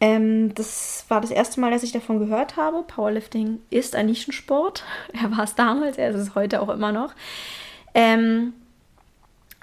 [0.00, 2.82] Ähm, das war das erste Mal, dass ich davon gehört habe.
[2.82, 4.84] Powerlifting ist ein Nischensport.
[5.12, 7.14] Er war es damals, er ist es heute auch immer noch.
[7.94, 8.52] Ähm,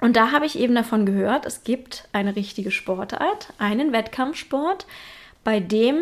[0.00, 4.86] und da habe ich eben davon gehört, es gibt eine richtige Sportart, einen Wettkampfsport,
[5.42, 5.96] bei dem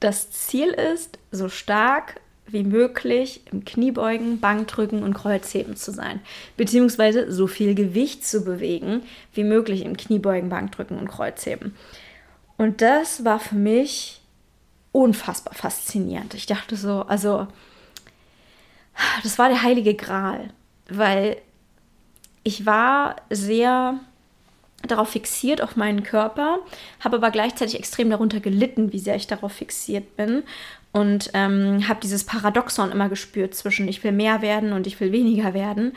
[0.00, 6.20] das Ziel ist, so stark wie möglich im Kniebeugen, Bankdrücken und Kreuzheben zu sein,
[6.56, 9.02] beziehungsweise so viel Gewicht zu bewegen
[9.34, 11.76] wie möglich im Kniebeugen, Bankdrücken und Kreuzheben.
[12.58, 14.20] Und das war für mich
[14.92, 16.34] unfassbar faszinierend.
[16.34, 17.46] Ich dachte so, also
[19.22, 20.50] das war der heilige Gral
[20.88, 21.36] weil
[22.42, 24.00] ich war sehr
[24.86, 26.60] darauf fixiert, auf meinen Körper,
[27.00, 30.44] habe aber gleichzeitig extrem darunter gelitten, wie sehr ich darauf fixiert bin
[30.92, 35.12] und ähm, habe dieses Paradoxon immer gespürt zwischen ich will mehr werden und ich will
[35.12, 35.94] weniger werden.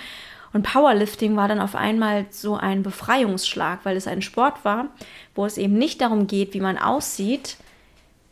[0.53, 4.87] Und Powerlifting war dann auf einmal so ein Befreiungsschlag, weil es ein Sport war,
[5.33, 7.57] wo es eben nicht darum geht, wie man aussieht,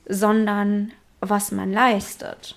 [0.07, 2.55] sondern was man leistet.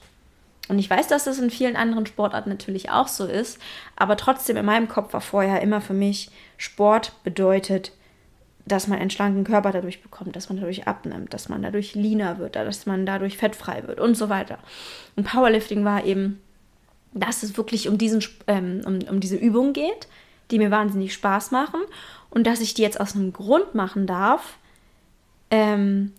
[0.69, 3.59] Und ich weiß, dass das in vielen anderen Sportarten natürlich auch so ist,
[3.97, 7.93] aber trotzdem in meinem Kopf war vorher immer für mich, Sport bedeutet,
[8.65, 12.39] dass man einen schlanken Körper dadurch bekommt, dass man dadurch abnimmt, dass man dadurch leaner
[12.39, 14.59] wird, dass man dadurch fettfrei wird und so weiter.
[15.17, 16.41] Und Powerlifting war eben,
[17.15, 20.09] dass es wirklich um, diesen, ähm, um, um diese Übung geht,
[20.51, 21.81] die mir wahnsinnig Spaß machen
[22.31, 24.59] und dass ich die jetzt aus einem Grund machen darf,
[25.51, 26.13] ähm,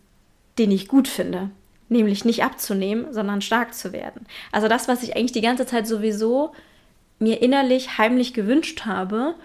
[0.58, 1.50] den ich gut finde.
[1.90, 4.26] Nämlich nicht abzunehmen, sondern stark zu werden.
[4.52, 6.54] Also das, was ich eigentlich die ganze Zeit sowieso
[7.20, 9.36] mir innerlich heimlich gewünscht habe,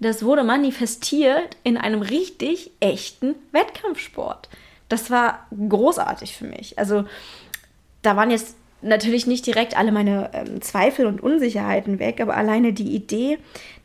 [0.00, 4.48] das wurde manifestiert in einem richtig echten Wettkampfsport.
[4.88, 6.78] Das war großartig für mich.
[6.78, 7.04] Also
[8.02, 12.72] da waren jetzt natürlich nicht direkt alle meine ähm, Zweifel und Unsicherheiten weg, aber alleine
[12.72, 13.38] die Idee,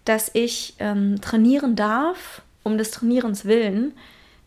[0.06, 3.94] dass ich ähm, trainieren darf, um des Trainierens willen,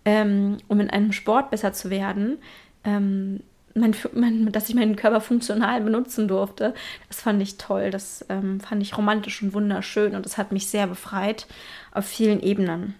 [0.04, 2.38] ähm, um in einem Sport besser zu werden,
[2.84, 3.40] ähm,
[3.74, 6.74] mein, mein, dass ich meinen Körper funktional benutzen durfte,
[7.08, 7.90] das fand ich toll.
[7.90, 11.46] Das ähm, fand ich romantisch und wunderschön und das hat mich sehr befreit
[11.92, 12.94] auf vielen Ebenen.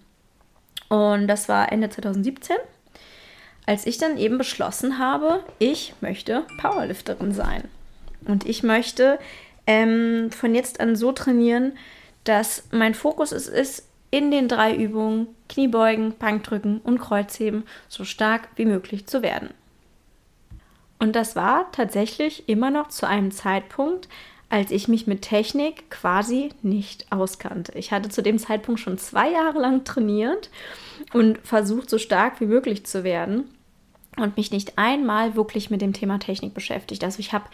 [0.89, 2.57] Und das war Ende 2017,
[3.71, 7.69] als ich dann eben beschlossen habe, ich möchte Powerlifterin sein.
[8.27, 9.21] Und ich möchte
[9.65, 11.79] ähm, von jetzt an so trainieren,
[12.25, 18.49] dass mein Fokus es ist, in den drei Übungen Kniebeugen, Bankdrücken und Kreuzheben so stark
[18.57, 19.51] wie möglich zu werden.
[20.99, 24.09] Und das war tatsächlich immer noch zu einem Zeitpunkt,
[24.49, 27.79] als ich mich mit Technik quasi nicht auskannte.
[27.79, 30.51] Ich hatte zu dem Zeitpunkt schon zwei Jahre lang trainiert
[31.13, 33.45] und versucht, so stark wie möglich zu werden
[34.23, 37.05] und mich nicht einmal wirklich mit dem Thema Technik beschäftigt.
[37.05, 37.45] Also ich habe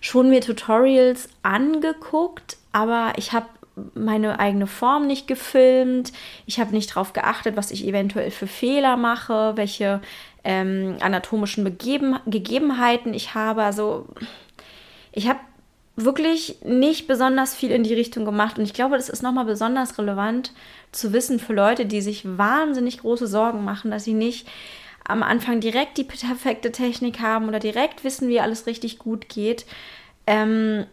[0.00, 3.46] schon mir Tutorials angeguckt, aber ich habe
[3.94, 6.12] meine eigene Form nicht gefilmt.
[6.46, 10.00] Ich habe nicht darauf geachtet, was ich eventuell für Fehler mache, welche
[10.44, 13.62] ähm, anatomischen Begeben Gegebenheiten ich habe.
[13.62, 14.06] Also
[15.12, 15.40] ich habe
[15.96, 19.98] wirklich nicht besonders viel in die Richtung gemacht und ich glaube, das ist nochmal besonders
[19.98, 20.52] relevant
[20.92, 24.46] zu wissen für Leute, die sich wahnsinnig große Sorgen machen, dass sie nicht
[25.08, 29.66] am Anfang direkt die perfekte Technik haben oder direkt wissen, wie alles richtig gut geht.
[30.26, 30.84] Ähm,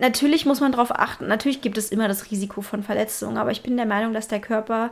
[0.00, 1.28] natürlich muss man darauf achten.
[1.28, 4.40] Natürlich gibt es immer das Risiko von Verletzungen, aber ich bin der Meinung, dass der
[4.40, 4.90] Körper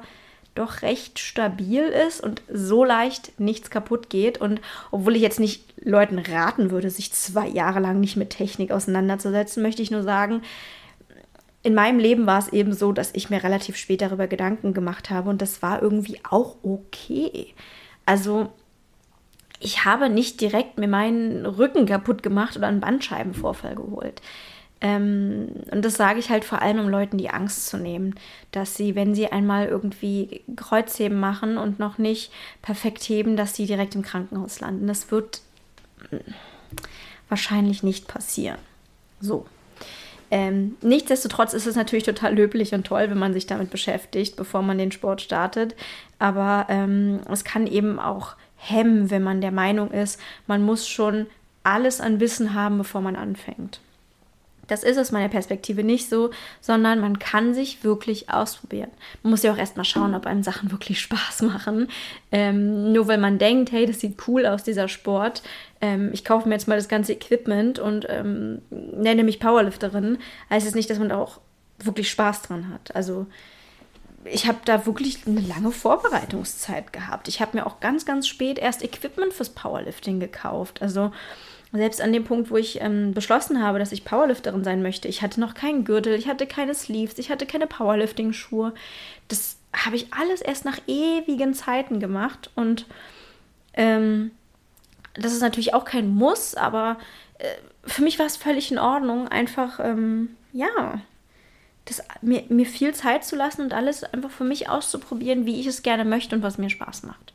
[0.55, 4.39] doch recht stabil ist und so leicht nichts kaputt geht.
[4.39, 8.71] Und obwohl ich jetzt nicht Leuten raten würde, sich zwei Jahre lang nicht mit Technik
[8.71, 10.43] auseinanderzusetzen, möchte ich nur sagen,
[11.69, 15.11] in meinem Leben war es eben so, dass ich mir relativ spät darüber Gedanken gemacht
[15.11, 17.53] habe und das war irgendwie auch okay.
[18.07, 18.49] Also
[19.61, 24.23] ich habe nicht direkt mir meinen Rücken kaputt gemacht oder einen Bandscheibenvorfall geholt.
[24.81, 28.15] Ähm, und das sage ich halt vor allem, um Leuten die Angst zu nehmen,
[28.51, 33.67] dass sie, wenn sie einmal irgendwie Kreuzheben machen und noch nicht perfekt heben, dass sie
[33.67, 34.87] direkt im Krankenhaus landen.
[34.87, 35.43] Das wird
[37.29, 38.59] wahrscheinlich nicht passieren.
[39.21, 39.45] So.
[40.31, 44.63] Ähm, nichtsdestotrotz ist es natürlich total löblich und toll, wenn man sich damit beschäftigt, bevor
[44.63, 45.75] man den Sport startet.
[46.19, 51.27] Aber ähm, es kann eben auch hemmen, wenn man der Meinung ist, man muss schon
[51.63, 53.81] alles an Wissen haben, bevor man anfängt.
[54.69, 58.91] Das ist aus meiner Perspektive nicht so, sondern man kann sich wirklich ausprobieren.
[59.23, 61.89] Man muss ja auch erstmal schauen, ob einem Sachen wirklich Spaß machen.
[62.31, 65.43] Ähm, nur weil man denkt, hey, das sieht cool aus, dieser Sport.
[65.81, 70.19] Ähm, ich kaufe mir jetzt mal das ganze Equipment und ähm, nenne mich Powerlifterin,
[70.51, 71.41] heißt es nicht, dass man da auch
[71.79, 72.95] wirklich Spaß dran hat.
[72.95, 73.27] Also
[74.25, 77.29] ich habe da wirklich eine lange Vorbereitungszeit gehabt.
[77.29, 80.83] Ich habe mir auch ganz, ganz spät erst Equipment fürs Powerlifting gekauft.
[80.83, 81.13] Also
[81.73, 85.23] selbst an dem Punkt, wo ich ähm, beschlossen habe, dass ich Powerlifterin sein möchte, ich
[85.23, 88.73] hatte noch keinen Gürtel, ich hatte keine Sleeves, ich hatte keine Powerlifting-Schuhe.
[89.29, 92.87] Das habe ich alles erst nach ewigen Zeiten gemacht und
[93.75, 94.31] ähm,
[95.19, 96.99] das ist natürlich auch kein Muss, aber
[97.39, 97.47] äh,
[97.85, 101.01] für mich war es völlig in Ordnung, einfach, ähm, ja,
[101.85, 105.67] das, mir, mir viel Zeit zu lassen und alles einfach für mich auszuprobieren, wie ich
[105.67, 107.33] es gerne möchte und was mir Spaß macht.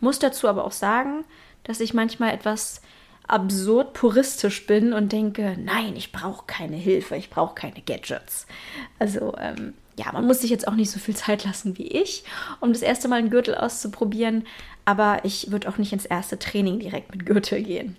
[0.00, 1.24] Muss dazu aber auch sagen,
[1.64, 2.82] dass ich manchmal etwas
[3.26, 8.46] absurd puristisch bin und denke, nein, ich brauche keine Hilfe, ich brauche keine Gadgets.
[8.98, 12.24] Also ähm, ja, man muss sich jetzt auch nicht so viel Zeit lassen wie ich,
[12.60, 14.46] um das erste Mal einen Gürtel auszuprobieren,
[14.84, 17.96] aber ich würde auch nicht ins erste Training direkt mit Gürtel gehen.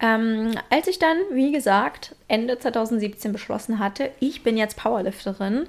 [0.00, 5.66] Ähm, als ich dann, wie gesagt, Ende 2017 beschlossen hatte, ich bin jetzt Powerlifterin,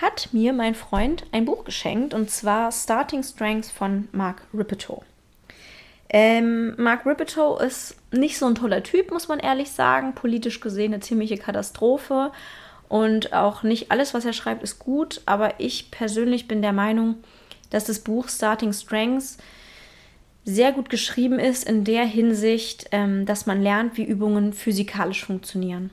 [0.00, 5.04] hat mir mein Freund ein Buch geschenkt und zwar Starting Strengths von Mark Rippeto.
[6.08, 10.14] Ähm, Mark Rippeto ist nicht so ein toller Typ, muss man ehrlich sagen.
[10.14, 12.32] Politisch gesehen eine ziemliche Katastrophe.
[12.88, 15.20] Und auch nicht alles, was er schreibt, ist gut.
[15.26, 17.16] Aber ich persönlich bin der Meinung,
[17.70, 19.38] dass das Buch Starting Strengths
[20.44, 25.90] sehr gut geschrieben ist in der Hinsicht, ähm, dass man lernt, wie Übungen physikalisch funktionieren.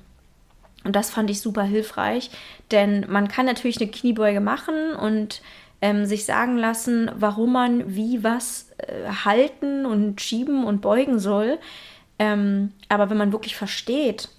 [0.83, 2.29] Und das fand ich super hilfreich,
[2.71, 5.41] denn man kann natürlich eine Kniebeuge machen und
[5.81, 11.57] ähm, sich sagen lassen, warum man wie was äh, halten und schieben und beugen soll.
[12.19, 14.29] Ähm, aber wenn man wirklich versteht,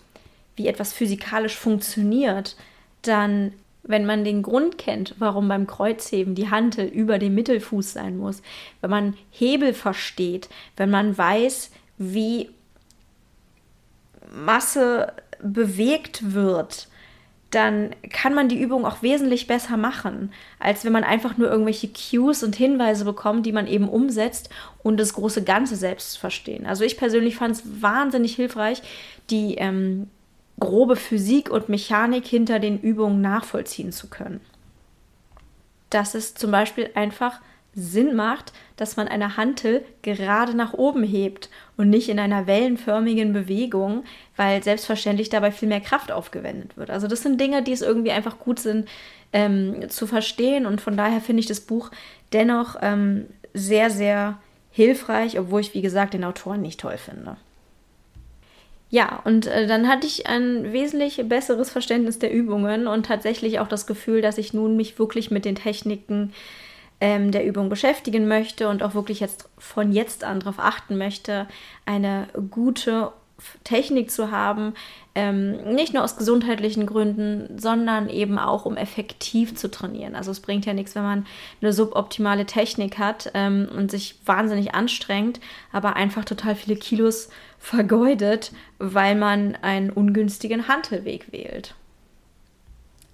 [0.56, 2.56] wie etwas physikalisch funktioniert,
[3.02, 3.52] dann
[3.86, 8.42] wenn man den Grund kennt, warum beim Kreuzheben die Hantel über dem Mittelfuß sein muss,
[8.80, 12.48] wenn man Hebel versteht, wenn man weiß, wie
[14.32, 15.12] Masse
[15.42, 16.88] bewegt wird,
[17.50, 21.88] dann kann man die Übung auch wesentlich besser machen, als wenn man einfach nur irgendwelche
[21.88, 24.48] Cues und Hinweise bekommt, die man eben umsetzt
[24.82, 26.66] und das große Ganze selbst verstehen.
[26.66, 28.82] Also ich persönlich fand es wahnsinnig hilfreich,
[29.30, 30.08] die ähm,
[30.60, 34.40] grobe Physik und Mechanik hinter den Übungen nachvollziehen zu können.
[35.90, 37.40] Dass es zum Beispiel einfach
[37.76, 43.32] Sinn macht, dass man eine Hantel gerade nach oben hebt und nicht in einer wellenförmigen
[43.32, 44.04] Bewegung,
[44.36, 46.90] weil selbstverständlich dabei viel mehr Kraft aufgewendet wird.
[46.90, 48.88] Also das sind Dinge, die es irgendwie einfach gut sind
[49.32, 51.90] ähm, zu verstehen und von daher finde ich das Buch
[52.32, 54.38] dennoch ähm, sehr, sehr
[54.70, 57.36] hilfreich, obwohl ich, wie gesagt, den Autoren nicht toll finde.
[58.94, 63.66] Ja, und äh, dann hatte ich ein wesentlich besseres Verständnis der Übungen und tatsächlich auch
[63.66, 66.32] das Gefühl, dass ich nun mich wirklich mit den Techniken
[67.00, 71.48] ähm, der Übung beschäftigen möchte und auch wirklich jetzt von jetzt an darauf achten möchte,
[71.86, 73.10] eine gute
[73.64, 74.74] Technik zu haben,
[75.14, 80.14] ähm, nicht nur aus gesundheitlichen Gründen, sondern eben auch, um effektiv zu trainieren.
[80.14, 81.26] Also es bringt ja nichts, wenn man
[81.60, 85.40] eine suboptimale Technik hat ähm, und sich wahnsinnig anstrengt,
[85.72, 91.74] aber einfach total viele Kilos vergeudet, weil man einen ungünstigen Handelweg wählt.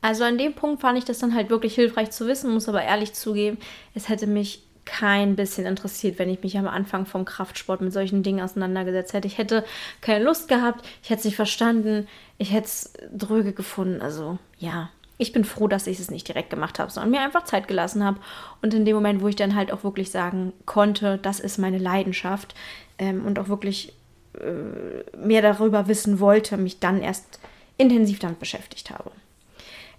[0.03, 2.83] Also an dem Punkt fand ich das dann halt wirklich hilfreich zu wissen, muss aber
[2.83, 3.59] ehrlich zugeben,
[3.95, 8.23] es hätte mich kein bisschen interessiert, wenn ich mich am Anfang vom Kraftsport mit solchen
[8.23, 9.29] Dingen auseinandergesetzt hätte.
[9.29, 9.65] Ich hätte
[10.01, 14.01] keine Lust gehabt, ich hätte es nicht verstanden, ich hätte es dröge gefunden.
[14.01, 17.45] Also ja, ich bin froh, dass ich es nicht direkt gemacht habe, sondern mir einfach
[17.45, 18.19] Zeit gelassen habe.
[18.63, 21.79] Und in dem Moment, wo ich dann halt auch wirklich sagen konnte, das ist meine
[21.79, 22.55] Leidenschaft
[22.99, 23.93] ähm, und auch wirklich
[24.35, 27.39] äh, mehr darüber wissen wollte, mich dann erst
[27.77, 29.11] intensiv damit beschäftigt habe.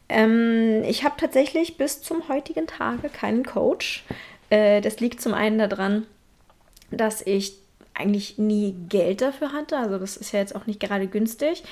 [0.10, 4.04] Ähm, ich habe tatsächlich bis zum heutigen Tage keinen Coach.
[4.52, 6.06] Äh, das liegt zum einen daran,
[6.92, 7.56] dass ich
[7.96, 9.78] eigentlich nie Geld dafür hatte.
[9.78, 11.64] Also das ist ja jetzt auch nicht gerade günstig.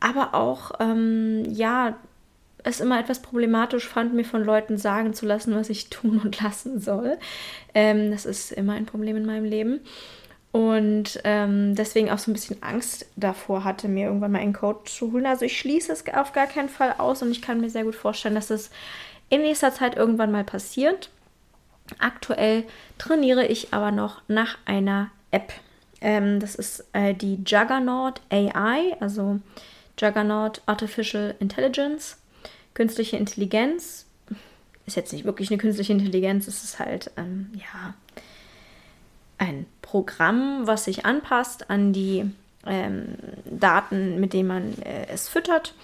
[0.00, 1.96] Aber auch, ähm, ja,
[2.64, 6.42] es immer etwas problematisch fand, mir von Leuten sagen zu lassen, was ich tun und
[6.42, 7.16] lassen soll.
[7.74, 9.80] Ähm, das ist immer ein Problem in meinem Leben.
[10.50, 14.92] Und ähm, deswegen auch so ein bisschen Angst davor hatte, mir irgendwann mal einen Coach
[14.98, 15.26] zu holen.
[15.26, 17.94] Also ich schließe es auf gar keinen Fall aus und ich kann mir sehr gut
[17.94, 18.70] vorstellen, dass es
[19.28, 21.10] in nächster Zeit irgendwann mal passiert.
[21.98, 22.64] Aktuell
[22.98, 25.52] trainiere ich aber noch nach einer App.
[26.00, 29.40] Ähm, das ist äh, die Juggernaut AI, also
[29.98, 32.18] Juggernaut Artificial Intelligence,
[32.74, 34.06] künstliche Intelligenz.
[34.86, 37.94] Ist jetzt nicht wirklich eine künstliche Intelligenz, es ist halt, ähm, ja,
[39.38, 42.30] ein Programm, was sich anpasst an die
[42.66, 45.74] ähm, Daten, mit denen man äh, es füttert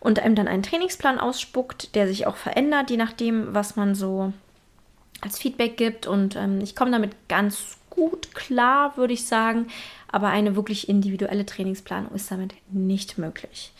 [0.00, 4.32] und einem dann einen Trainingsplan ausspuckt, der sich auch verändert, je nachdem, was man so
[5.22, 6.06] als Feedback gibt.
[6.06, 9.68] Und ähm, ich komme damit ganz gut klar, würde ich sagen.
[10.08, 13.72] Aber eine wirklich individuelle Trainingsplanung ist damit nicht möglich.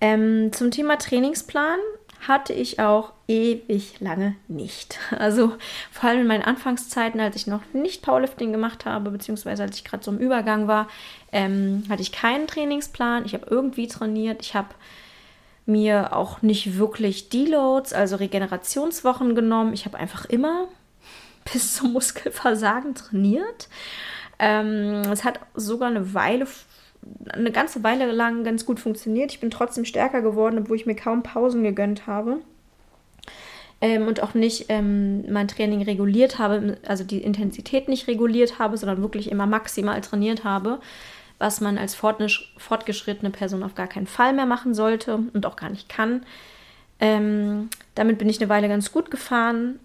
[0.00, 1.78] Ähm, zum Thema Trainingsplan
[2.26, 4.98] hatte ich auch ewig lange nicht.
[5.18, 5.54] Also
[5.90, 9.84] vor allem in meinen Anfangszeiten, als ich noch nicht Powerlifting gemacht habe, beziehungsweise als ich
[9.84, 10.88] gerade so im Übergang war,
[11.32, 13.24] ähm, hatte ich keinen Trainingsplan.
[13.24, 14.40] Ich habe irgendwie trainiert.
[14.40, 14.68] Ich habe
[15.68, 19.74] mir auch nicht wirklich Deloads, also Regenerationswochen genommen.
[19.74, 20.68] Ich habe einfach immer
[21.52, 23.68] bis zum Muskelversagen trainiert.
[24.38, 26.46] Ähm, es hat sogar eine Weile,
[27.30, 29.32] eine ganze Weile lang ganz gut funktioniert.
[29.32, 32.38] Ich bin trotzdem stärker geworden, obwohl ich mir kaum Pausen gegönnt habe.
[33.80, 38.76] Ähm, und auch nicht ähm, mein Training reguliert habe, also die Intensität nicht reguliert habe,
[38.76, 40.80] sondern wirklich immer maximal trainiert habe
[41.38, 45.70] was man als fortgeschrittene Person auf gar keinen Fall mehr machen sollte und auch gar
[45.70, 46.24] nicht kann.
[47.00, 49.78] Ähm, damit bin ich eine Weile ganz gut gefahren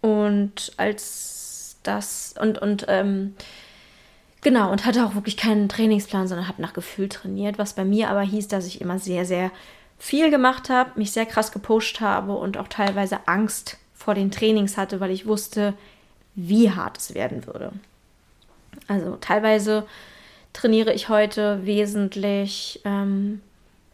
[0.00, 3.34] und als das und, und ähm,
[4.42, 8.10] Genau, und hatte auch wirklich keinen Trainingsplan, sondern habe nach Gefühl trainiert, was bei mir
[8.10, 9.52] aber hieß, dass ich immer sehr, sehr
[9.98, 14.76] viel gemacht habe, mich sehr krass gepusht habe und auch teilweise Angst vor den Trainings
[14.76, 15.74] hatte, weil ich wusste,
[16.34, 17.70] wie hart es werden würde.
[18.88, 19.86] Also teilweise
[20.52, 23.40] trainiere ich heute wesentlich ähm,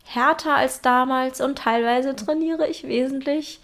[0.04, 3.61] härter als damals und teilweise trainiere ich wesentlich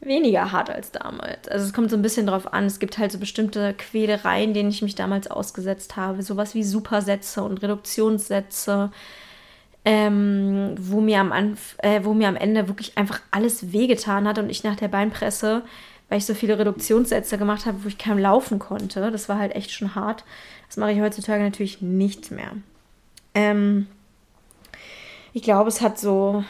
[0.00, 1.48] weniger hart als damals.
[1.48, 2.64] Also es kommt so ein bisschen drauf an.
[2.66, 6.22] Es gibt halt so bestimmte Quälereien, denen ich mich damals ausgesetzt habe.
[6.22, 8.90] Sowas wie Supersätze und Reduktionssätze,
[9.84, 14.50] ähm, wo, mir am äh, wo mir am Ende wirklich einfach alles wehgetan hat und
[14.50, 15.62] ich nach der Beinpresse,
[16.08, 19.10] weil ich so viele Reduktionssätze gemacht habe, wo ich kaum laufen konnte.
[19.10, 20.24] Das war halt echt schon hart.
[20.68, 22.52] Das mache ich heutzutage natürlich nicht mehr.
[23.34, 23.86] Ähm,
[25.32, 26.44] ich glaube, es hat so,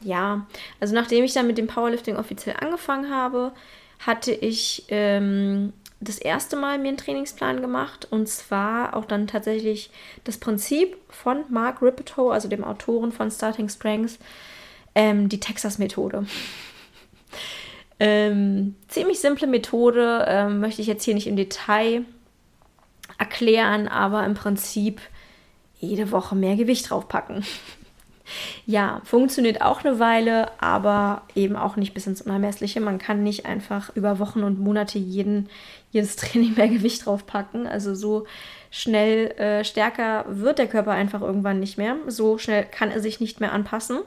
[0.00, 0.46] ja,
[0.78, 3.52] also nachdem ich dann mit dem Powerlifting offiziell angefangen habe,
[3.98, 9.90] hatte ich ähm, das erste Mal mir einen Trainingsplan gemacht und zwar auch dann tatsächlich
[10.24, 14.18] das Prinzip von Mark Ripetoe, also dem Autoren von Starting Strengths,
[14.94, 16.26] ähm, die Texas-Methode.
[18.00, 22.04] ähm, ziemlich simple Methode, ähm, möchte ich jetzt hier nicht im Detail
[23.20, 25.00] erklären, aber im Prinzip
[25.78, 27.44] jede Woche mehr Gewicht draufpacken.
[28.66, 32.80] ja, funktioniert auch eine Weile, aber eben auch nicht bis ins Unermessliche.
[32.80, 35.48] Man kann nicht einfach über Wochen und Monate jeden,
[35.90, 37.66] jedes Training mehr Gewicht draufpacken.
[37.66, 38.26] Also so
[38.70, 41.96] schnell äh, stärker wird der Körper einfach irgendwann nicht mehr.
[42.06, 44.00] So schnell kann er sich nicht mehr anpassen.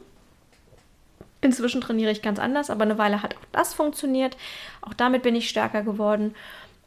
[1.41, 4.37] Inzwischen trainiere ich ganz anders, aber eine Weile hat auch das funktioniert.
[4.81, 6.33] Auch damit bin ich stärker geworden.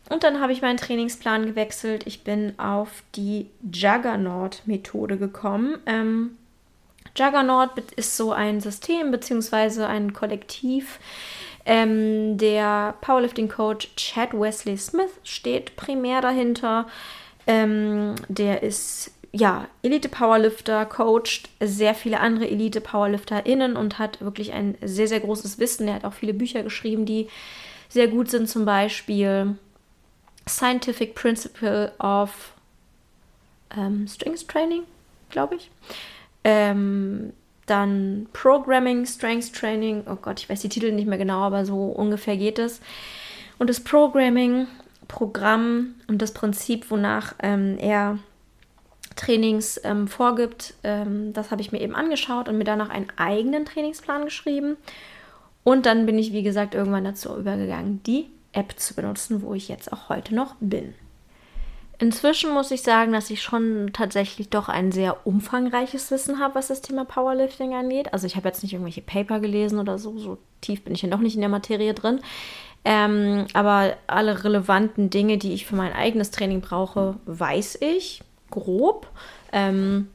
[0.08, 2.06] Und dann habe ich meinen Trainingsplan gewechselt.
[2.06, 5.78] Ich bin auf die Juggernaut-Methode gekommen.
[5.86, 6.36] Ähm,
[7.16, 9.84] Juggernaut ist so ein System bzw.
[9.84, 11.00] ein Kollektiv.
[11.64, 16.86] Ähm, der Powerlifting-Coach Chad Wesley Smith steht primär dahinter.
[17.48, 25.08] Ähm, der ist ja Elite-Powerlifter, coacht sehr viele andere Elite-PowerlifterInnen und hat wirklich ein sehr,
[25.08, 25.88] sehr großes Wissen.
[25.88, 27.28] Er hat auch viele Bücher geschrieben, die
[27.88, 29.56] sehr gut sind, zum Beispiel
[30.48, 32.52] Scientific Principle of
[33.76, 34.82] ähm, Strings Training,
[35.30, 35.70] glaube ich.
[36.44, 37.32] Ähm,
[37.66, 41.86] dann Programming, Strength Training, oh Gott, ich weiß die Titel nicht mehr genau, aber so
[41.86, 42.80] ungefähr geht es.
[43.58, 44.68] Und das Programming,
[45.08, 48.18] Programm und das Prinzip, wonach ähm, er
[49.16, 53.64] Trainings ähm, vorgibt, ähm, das habe ich mir eben angeschaut und mir danach einen eigenen
[53.64, 54.76] Trainingsplan geschrieben.
[55.64, 59.68] Und dann bin ich, wie gesagt, irgendwann dazu übergegangen, die App zu benutzen, wo ich
[59.68, 60.94] jetzt auch heute noch bin.
[61.98, 66.68] Inzwischen muss ich sagen, dass ich schon tatsächlich doch ein sehr umfangreiches Wissen habe, was
[66.68, 68.12] das Thema Powerlifting angeht.
[68.12, 71.08] Also ich habe jetzt nicht irgendwelche Paper gelesen oder so, so tief bin ich ja
[71.08, 72.20] noch nicht in der Materie drin.
[72.84, 79.08] Ähm, aber alle relevanten Dinge, die ich für mein eigenes Training brauche, weiß ich grob.
[79.50, 80.08] Ähm,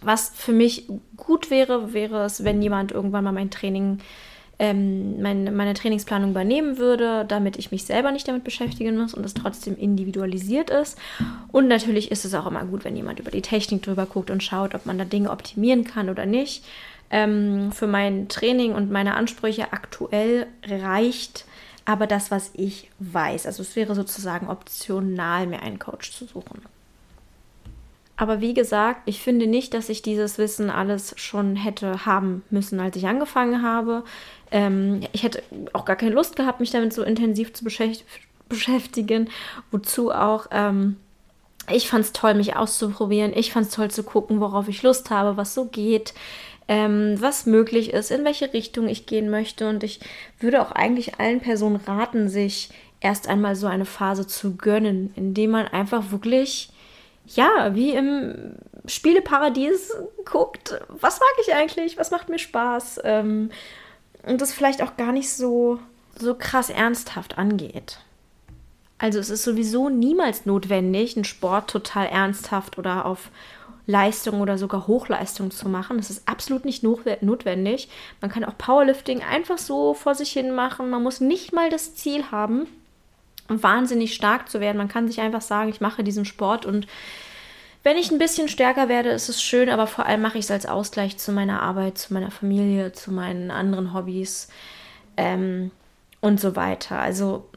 [0.00, 3.98] was für mich gut wäre, wäre es, wenn jemand irgendwann mal mein Training
[4.60, 9.24] ähm, meine, meine Trainingsplanung übernehmen würde, damit ich mich selber nicht damit beschäftigen muss und
[9.24, 10.98] es trotzdem individualisiert ist.
[11.50, 14.42] Und natürlich ist es auch immer gut, wenn jemand über die Technik drüber guckt und
[14.42, 16.62] schaut, ob man da Dinge optimieren kann oder nicht.
[17.10, 21.46] Ähm, für mein Training und meine Ansprüche aktuell reicht
[21.86, 23.46] aber das, was ich weiß.
[23.46, 26.60] Also es wäre sozusagen optional, mir einen Coach zu suchen.
[28.20, 32.78] Aber wie gesagt, ich finde nicht, dass ich dieses Wissen alles schon hätte haben müssen,
[32.78, 34.04] als ich angefangen habe.
[34.50, 35.42] Ähm, ich hätte
[35.72, 37.64] auch gar keine Lust gehabt, mich damit so intensiv zu
[38.50, 39.30] beschäftigen.
[39.70, 40.96] Wozu auch, ähm,
[41.72, 43.32] ich fand es toll, mich auszuprobieren.
[43.34, 46.12] Ich fand es toll zu gucken, worauf ich Lust habe, was so geht.
[46.68, 49.66] Ähm, was möglich ist, in welche Richtung ich gehen möchte.
[49.66, 49.98] Und ich
[50.40, 52.68] würde auch eigentlich allen Personen raten, sich
[53.00, 56.70] erst einmal so eine Phase zu gönnen, indem man einfach wirklich
[57.26, 58.54] ja, wie im
[58.86, 59.92] Spieleparadies
[60.24, 63.50] guckt, was mag ich eigentlich, was macht mir Spaß ähm,
[64.26, 65.78] und das vielleicht auch gar nicht so,
[66.18, 67.98] so krass ernsthaft angeht.
[68.98, 73.30] Also es ist sowieso niemals notwendig, einen Sport total ernsthaft oder auf
[73.86, 75.96] Leistung oder sogar Hochleistung zu machen.
[75.96, 77.88] Das ist absolut nicht notwendig.
[78.20, 80.90] Man kann auch Powerlifting einfach so vor sich hin machen.
[80.90, 82.66] Man muss nicht mal das Ziel haben,
[83.50, 84.78] wahnsinnig stark zu werden.
[84.78, 86.86] Man kann sich einfach sagen, ich mache diesen Sport und
[87.82, 90.50] wenn ich ein bisschen stärker werde, ist es schön, aber vor allem mache ich es
[90.50, 94.48] als Ausgleich zu meiner Arbeit, zu meiner Familie, zu meinen anderen Hobbys
[95.16, 95.70] ähm,
[96.20, 96.98] und so weiter.
[96.98, 97.48] Also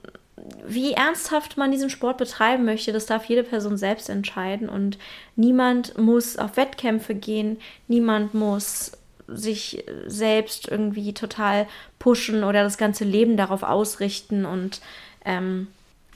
[0.66, 4.98] wie ernsthaft man diesen Sport betreiben möchte, das darf jede Person selbst entscheiden und
[5.36, 8.94] niemand muss auf Wettkämpfe gehen, niemand muss
[9.28, 11.68] sich selbst irgendwie total
[12.00, 14.82] pushen oder das ganze Leben darauf ausrichten und
[15.26, 15.68] ähm,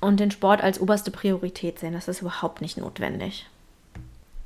[0.02, 1.94] und den Sport als oberste Priorität sehen.
[1.94, 3.48] Das ist überhaupt nicht notwendig.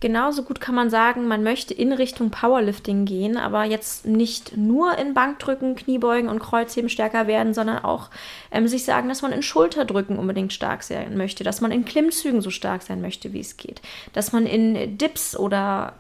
[0.02, 4.98] Genauso gut kann man sagen, man möchte in Richtung Powerlifting gehen, aber jetzt nicht nur
[4.98, 8.10] in Bankdrücken, Kniebeugen und Kreuzheben stärker werden, sondern auch
[8.52, 12.42] ähm, sich sagen, dass man in Schulterdrücken unbedingt stark sein möchte, dass man in Klimmzügen
[12.42, 13.84] so stark sein möchte, wie es geht,
[14.14, 15.94] dass man in Dips oder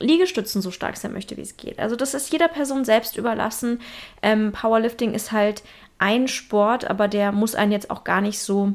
[0.00, 1.78] Liegestützen so stark sein möchte, wie es geht.
[1.78, 3.80] Also das ist jeder Person selbst überlassen.
[4.20, 5.62] Ähm, Powerlifting ist halt
[5.98, 8.72] ein Sport, aber der muss einen jetzt auch gar nicht so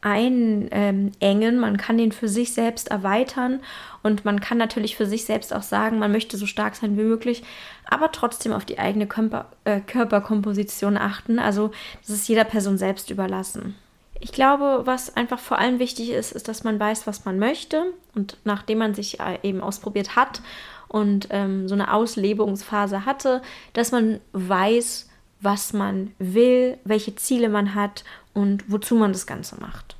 [0.00, 1.58] einengen.
[1.58, 3.60] Man kann den für sich selbst erweitern
[4.02, 7.02] und man kann natürlich für sich selbst auch sagen, man möchte so stark sein wie
[7.02, 7.42] möglich,
[7.84, 11.38] aber trotzdem auf die eigene Körper, äh, Körperkomposition achten.
[11.38, 11.70] Also
[12.02, 13.74] das ist jeder Person selbst überlassen.
[14.20, 17.84] Ich glaube, was einfach vor allem wichtig ist, ist, dass man weiß, was man möchte
[18.14, 20.40] und nachdem man sich äh, eben ausprobiert hat
[20.88, 23.42] und ähm, so eine Auslebungsphase hatte,
[23.72, 25.08] dass man weiß,
[25.46, 28.02] was man will, welche Ziele man hat
[28.34, 29.94] und wozu man das Ganze macht.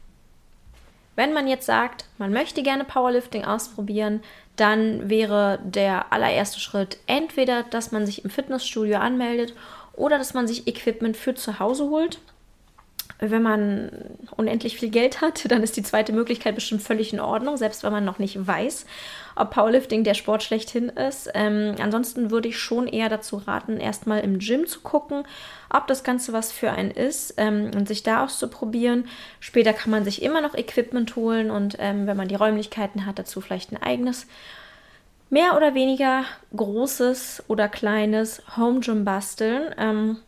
[1.15, 4.25] Wenn man jetzt sagt, man möchte gerne Powerlifting ausprobieren,
[4.57, 9.55] dann wäre der allererste Schritt entweder, dass man sich im Fitnessstudio anmeldet
[9.93, 12.19] oder dass man sich Equipment für zu Hause holt.
[13.21, 13.93] Wenn man
[14.37, 17.93] unendlich viel Geld hat, dann ist die zweite Möglichkeit bestimmt völlig in Ordnung, selbst wenn
[17.93, 18.87] man noch nicht weiß,
[19.35, 21.31] ob Powerlifting der Sport schlechthin ist.
[21.35, 25.25] Ähm, ansonsten würde ich schon eher dazu raten, erstmal im Gym zu gucken,
[25.71, 29.09] ob das Ganze was für einen ist ähm, und sich da auszuprobieren.
[29.41, 33.19] Später kann man sich immer noch Equipment holen und ähm, wenn man die Räumlichkeiten hat,
[33.19, 34.27] dazu vielleicht ein eigenes
[35.31, 36.25] mehr oder weniger
[36.55, 39.75] großes oder kleines Home Gym basteln.
[39.79, 40.19] Ähm,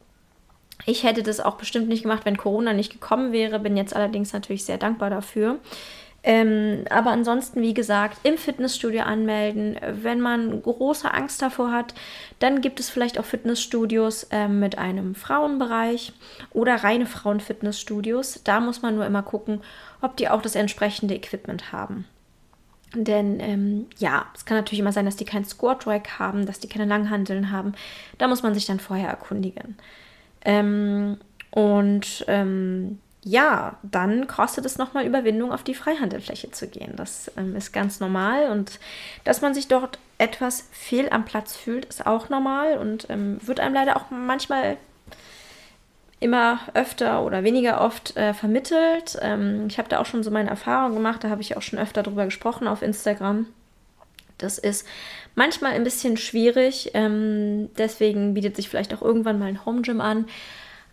[0.87, 4.33] ich hätte das auch bestimmt nicht gemacht, wenn Corona nicht gekommen wäre, bin jetzt allerdings
[4.33, 5.59] natürlich sehr dankbar dafür.
[6.25, 9.79] Ähm, aber ansonsten, wie gesagt, im Fitnessstudio anmelden.
[10.03, 11.95] Wenn man große Angst davor hat,
[12.41, 16.13] dann gibt es vielleicht auch Fitnessstudios äh, mit einem Frauenbereich
[16.53, 18.43] oder reine Frauenfitnessstudios.
[18.43, 19.61] Da muss man nur immer gucken,
[20.01, 22.05] ob die auch das entsprechende Equipment haben.
[22.95, 26.59] Denn ähm, ja, es kann natürlich immer sein, dass die kein Squat Rack haben, dass
[26.59, 27.75] die keine Langhandeln haben.
[28.17, 29.77] Da muss man sich dann vorher erkundigen.
[30.45, 31.19] Ähm,
[31.51, 36.95] und ähm, ja, dann kostet es nochmal Überwindung, auf die Freihandelfläche zu gehen.
[36.97, 38.79] Das ähm, ist ganz normal und
[39.25, 43.61] dass man sich dort etwas fehl am Platz fühlt, ist auch normal und ähm, wird
[43.61, 44.77] einem leider auch manchmal
[46.21, 49.19] immer öfter oder weniger oft äh, vermittelt.
[49.21, 51.79] Ähm, ich habe da auch schon so meine Erfahrungen gemacht, da habe ich auch schon
[51.79, 53.47] öfter drüber gesprochen auf Instagram.
[54.39, 54.87] Das ist
[55.35, 60.01] manchmal ein bisschen schwierig, ähm, deswegen bietet sich vielleicht auch irgendwann mal ein Home Gym
[60.01, 60.27] an.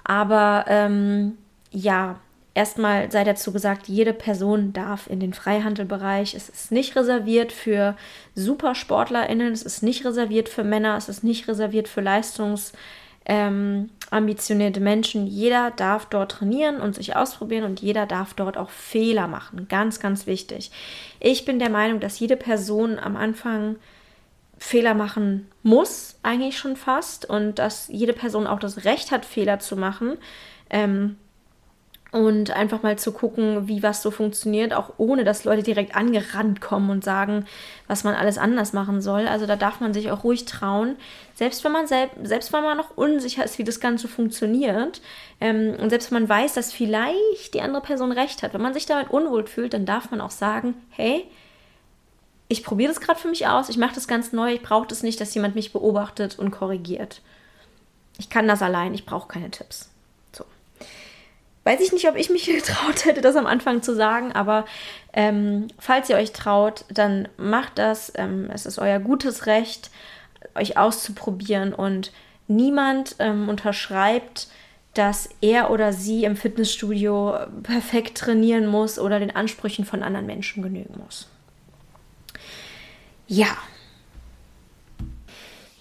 [0.04, 1.38] Aber ähm,
[1.72, 2.20] ja,
[2.54, 6.36] erstmal sei dazu gesagt, jede Person darf in den Freihandelbereich.
[6.36, 7.96] Es ist nicht reserviert für
[8.36, 13.90] SupersportlerInnen, es ist nicht reserviert für Männer, es ist nicht reserviert für leistungsambitionierte ähm,
[14.80, 15.28] Menschen.
[15.28, 19.68] Jeder darf dort trainieren und sich ausprobieren und jeder darf dort auch Fehler machen.
[19.68, 20.72] Ganz, ganz wichtig.
[21.20, 23.78] Ich bin der Meinung, dass jede Person am Anfang
[24.58, 29.60] Fehler machen muss, eigentlich schon fast, und dass jede Person auch das Recht hat, Fehler
[29.60, 30.18] zu machen.
[30.70, 31.18] Ähm,
[32.16, 36.62] und einfach mal zu gucken, wie was so funktioniert, auch ohne dass Leute direkt angerannt
[36.62, 37.46] kommen und sagen,
[37.88, 39.28] was man alles anders machen soll.
[39.28, 40.96] Also da darf man sich auch ruhig trauen,
[41.34, 45.02] selbst wenn man selb selbst wenn man noch unsicher ist, wie das Ganze funktioniert
[45.42, 48.74] ähm, und selbst wenn man weiß, dass vielleicht die andere Person recht hat, wenn man
[48.74, 51.26] sich damit unwohl fühlt, dann darf man auch sagen, hey,
[52.48, 55.04] ich probiere das gerade für mich aus, ich mache das ganz neu, ich brauche das
[55.04, 57.22] nicht, dass jemand mich beobachtet und korrigiert.
[58.18, 59.90] Ich kann das allein, ich brauche keine Tipps.
[61.66, 64.66] Weiß ich nicht, ob ich mich getraut hätte, das am Anfang zu sagen, aber
[65.12, 68.14] ähm, falls ihr euch traut, dann macht das.
[68.16, 69.90] Ähm, es ist euer gutes Recht,
[70.54, 72.14] euch auszuprobieren und
[72.48, 74.48] niemand ähm, unterschreibt,
[74.94, 80.64] dass er oder sie im Fitnessstudio perfekt trainieren muss oder den Ansprüchen von anderen Menschen
[80.64, 81.28] genügen muss.
[83.28, 83.58] Ja.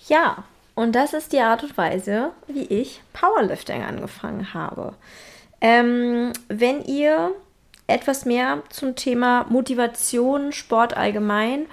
[0.08, 4.94] Ja, und das ist die Art und Weise, wie ich Powerlifting angefangen habe.
[5.64, 7.30] Ähm, wenn ihr
[7.86, 11.64] etwas mehr zum Thema Motivation, Sport allgemein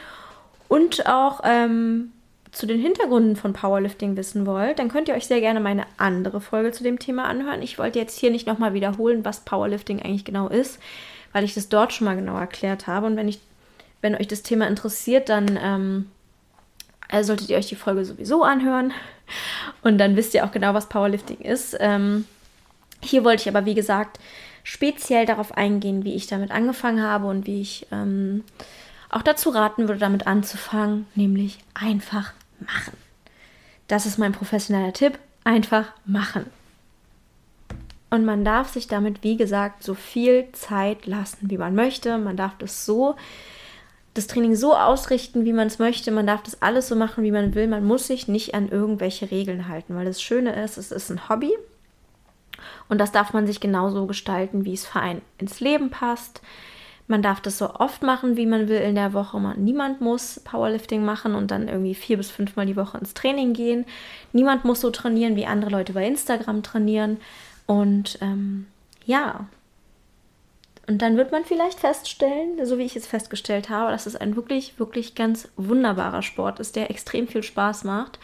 [0.69, 2.13] und auch ähm,
[2.53, 6.39] zu den Hintergründen von Powerlifting wissen wollt, dann könnt ihr euch sehr gerne meine andere
[6.39, 7.61] Folge zu dem Thema anhören.
[7.61, 10.79] Ich wollte jetzt hier nicht nochmal wiederholen, was Powerlifting eigentlich genau ist,
[11.33, 13.07] weil ich das dort schon mal genau erklärt habe.
[13.07, 13.41] Und wenn, ich,
[13.99, 16.09] wenn euch das Thema interessiert, dann ähm,
[17.09, 18.93] also solltet ihr euch die Folge sowieso anhören.
[19.83, 21.75] Und dann wisst ihr auch genau, was Powerlifting ist.
[21.81, 22.23] Ähm,
[23.03, 24.19] hier wollte ich aber, wie gesagt,
[24.63, 28.43] speziell darauf eingehen, wie ich damit angefangen habe und wie ich ähm,
[29.09, 32.93] auch dazu raten würde, damit anzufangen, nämlich einfach machen.
[33.87, 35.17] Das ist mein professioneller Tipp.
[35.43, 36.45] Einfach machen.
[38.11, 42.17] und man darf sich damit, wie gesagt, so viel Zeit lassen, wie man möchte.
[42.19, 43.15] Man darf das so,
[44.13, 46.11] das Training so ausrichten, wie man es möchte.
[46.11, 47.67] Man darf das alles so machen, wie man will.
[47.67, 51.27] Man muss sich nicht an irgendwelche Regeln halten, weil das Schöne ist, es ist ein
[51.29, 51.51] Hobby.
[52.89, 56.41] Und das darf man sich genauso gestalten, wie es für einen ins Leben passt.
[57.07, 59.39] Man darf das so oft machen, wie man will in der Woche.
[59.39, 63.53] Man, niemand muss Powerlifting machen und dann irgendwie vier bis fünfmal die Woche ins Training
[63.53, 63.85] gehen.
[64.31, 67.17] Niemand muss so trainieren, wie andere Leute bei Instagram trainieren.
[67.65, 68.67] Und ähm,
[69.05, 69.47] ja,
[70.87, 74.35] und dann wird man vielleicht feststellen, so wie ich es festgestellt habe, dass es ein
[74.35, 78.19] wirklich, wirklich ganz wunderbarer Sport ist, der extrem viel Spaß macht.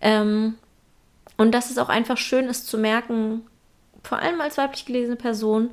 [0.00, 0.56] Ähm,
[1.36, 3.42] und dass es auch einfach schön ist zu merken,
[4.02, 5.70] vor allem als weiblich gelesene Person,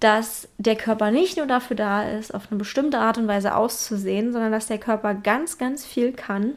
[0.00, 4.32] dass der Körper nicht nur dafür da ist, auf eine bestimmte Art und Weise auszusehen,
[4.32, 6.54] sondern dass der Körper ganz, ganz viel kann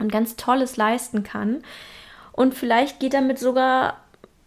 [0.00, 1.62] und ganz Tolles leisten kann.
[2.32, 4.00] Und vielleicht geht damit sogar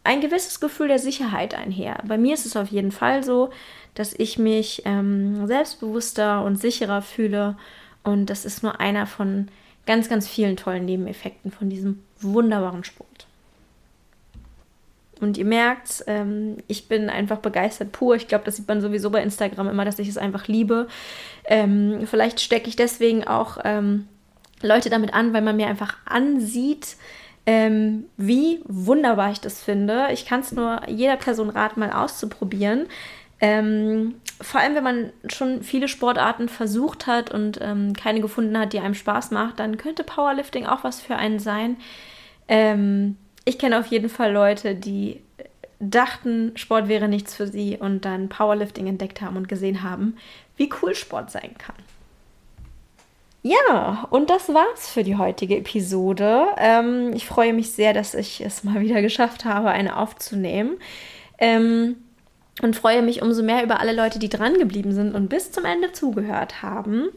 [0.03, 1.97] ein gewisses Gefühl der Sicherheit einher.
[2.05, 3.51] Bei mir ist es auf jeden Fall so,
[3.95, 7.57] dass ich mich ähm, selbstbewusster und sicherer fühle.
[8.03, 9.49] Und das ist nur einer von
[9.85, 13.27] ganz, ganz vielen tollen Nebeneffekten von diesem wunderbaren Sport.
[15.21, 18.15] Und ihr merkt, ähm, ich bin einfach begeistert pur.
[18.15, 20.87] Ich glaube, das sieht man sowieso bei Instagram immer, dass ich es einfach liebe.
[21.45, 24.07] Ähm, vielleicht stecke ich deswegen auch ähm,
[24.61, 26.95] Leute damit an, weil man mir einfach ansieht,
[27.45, 30.07] ähm, wie wunderbar ich das finde.
[30.11, 32.87] Ich kann es nur jeder Person raten, mal auszuprobieren.
[33.41, 38.73] Ähm, vor allem, wenn man schon viele Sportarten versucht hat und ähm, keine gefunden hat,
[38.73, 41.77] die einem Spaß macht, dann könnte Powerlifting auch was für einen sein.
[42.47, 43.17] Ähm,
[43.49, 45.21] ich kenne auf jeden Fall Leute, die
[45.79, 50.17] dachten, Sport wäre nichts für sie und dann Powerlifting entdeckt haben und gesehen haben,
[50.55, 51.75] wie cool Sport sein kann.
[53.41, 56.47] Ja, und das war's für die heutige Episode.
[56.57, 60.77] Ähm, ich freue mich sehr, dass ich es mal wieder geschafft habe, eine aufzunehmen.
[61.39, 61.95] Ähm,
[62.61, 65.65] und freue mich umso mehr über alle Leute, die dran geblieben sind und bis zum
[65.65, 67.07] Ende zugehört haben.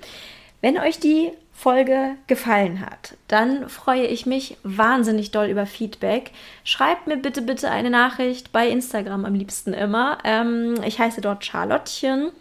[0.61, 6.33] Wenn euch die Folge gefallen hat, dann freue ich mich wahnsinnig doll über Feedback.
[6.65, 10.19] Schreibt mir bitte, bitte eine Nachricht bei Instagram am liebsten immer.
[10.25, 12.33] Ähm, ich heiße dort Charlottchen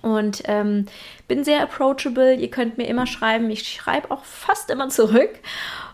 [0.00, 0.86] und ähm,
[1.28, 2.34] bin sehr approachable.
[2.34, 3.48] Ihr könnt mir immer schreiben.
[3.48, 5.30] Ich schreibe auch fast immer zurück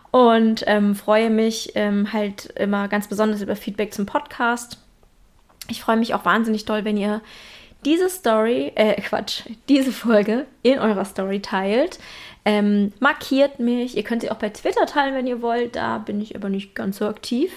[0.09, 4.79] und ähm, freue mich ähm, halt immer ganz besonders über Feedback zum Podcast.
[5.67, 7.21] Ich freue mich auch wahnsinnig doll, wenn ihr
[7.85, 11.99] diese Story, äh, Quatsch, diese Folge in eurer Story teilt.
[12.49, 13.95] Ähm, markiert mich.
[13.95, 15.75] Ihr könnt sie auch bei Twitter teilen, wenn ihr wollt.
[15.75, 17.51] Da bin ich aber nicht ganz so aktiv.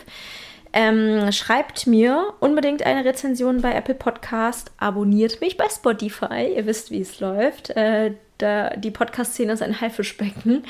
[0.74, 4.70] Ähm, schreibt mir unbedingt eine Rezension bei Apple Podcast.
[4.76, 6.52] Abonniert mich bei Spotify.
[6.54, 7.70] Ihr wisst, wie es läuft.
[7.70, 10.62] Äh, da, die Podcast-Szene ist ein Haifischbecken.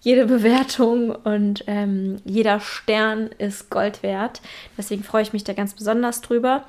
[0.00, 4.40] Jede Bewertung und ähm, jeder Stern ist Gold wert.
[4.78, 6.64] Deswegen freue ich mich da ganz besonders drüber.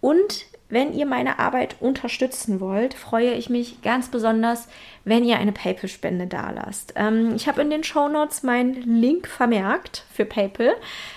[0.00, 4.68] Und wenn ihr meine Arbeit unterstützen wollt, freue ich mich ganz besonders,
[5.04, 6.92] wenn ihr eine PayPal-Spende dalasst.
[6.96, 10.74] Ähm, ich habe in den Show Notes meinen Link vermerkt für PayPal.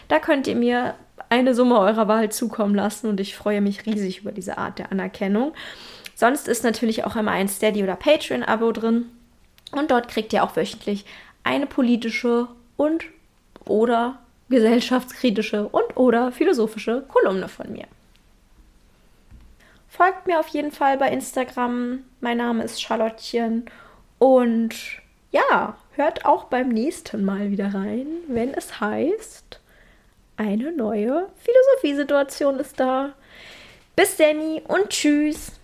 [0.08, 0.95] Da könnt ihr mir
[1.30, 4.91] eine Summe eurer Wahl zukommen lassen und ich freue mich riesig über diese Art der
[4.91, 5.54] Anerkennung.
[6.16, 9.06] Sonst ist natürlich auch immer ein Steady- oder Patreon-Abo drin
[9.72, 11.06] und dort kriegt ihr auch wöchentlich
[11.43, 12.47] eine politische
[12.78, 13.06] und
[13.66, 17.86] oder gesellschaftskritische und oder philosophische Kolumne von mir.
[19.92, 22.06] Folgt mir auf jeden Fall bei Instagram.
[22.22, 23.66] Mein Name ist Charlottchen.
[24.20, 24.74] Und
[25.32, 29.60] ja, hört auch beim nächsten Mal wieder rein, wenn es heißt,
[30.38, 33.12] eine neue Philosophiesituation ist da.
[33.98, 35.60] Bis Danny und tschüss.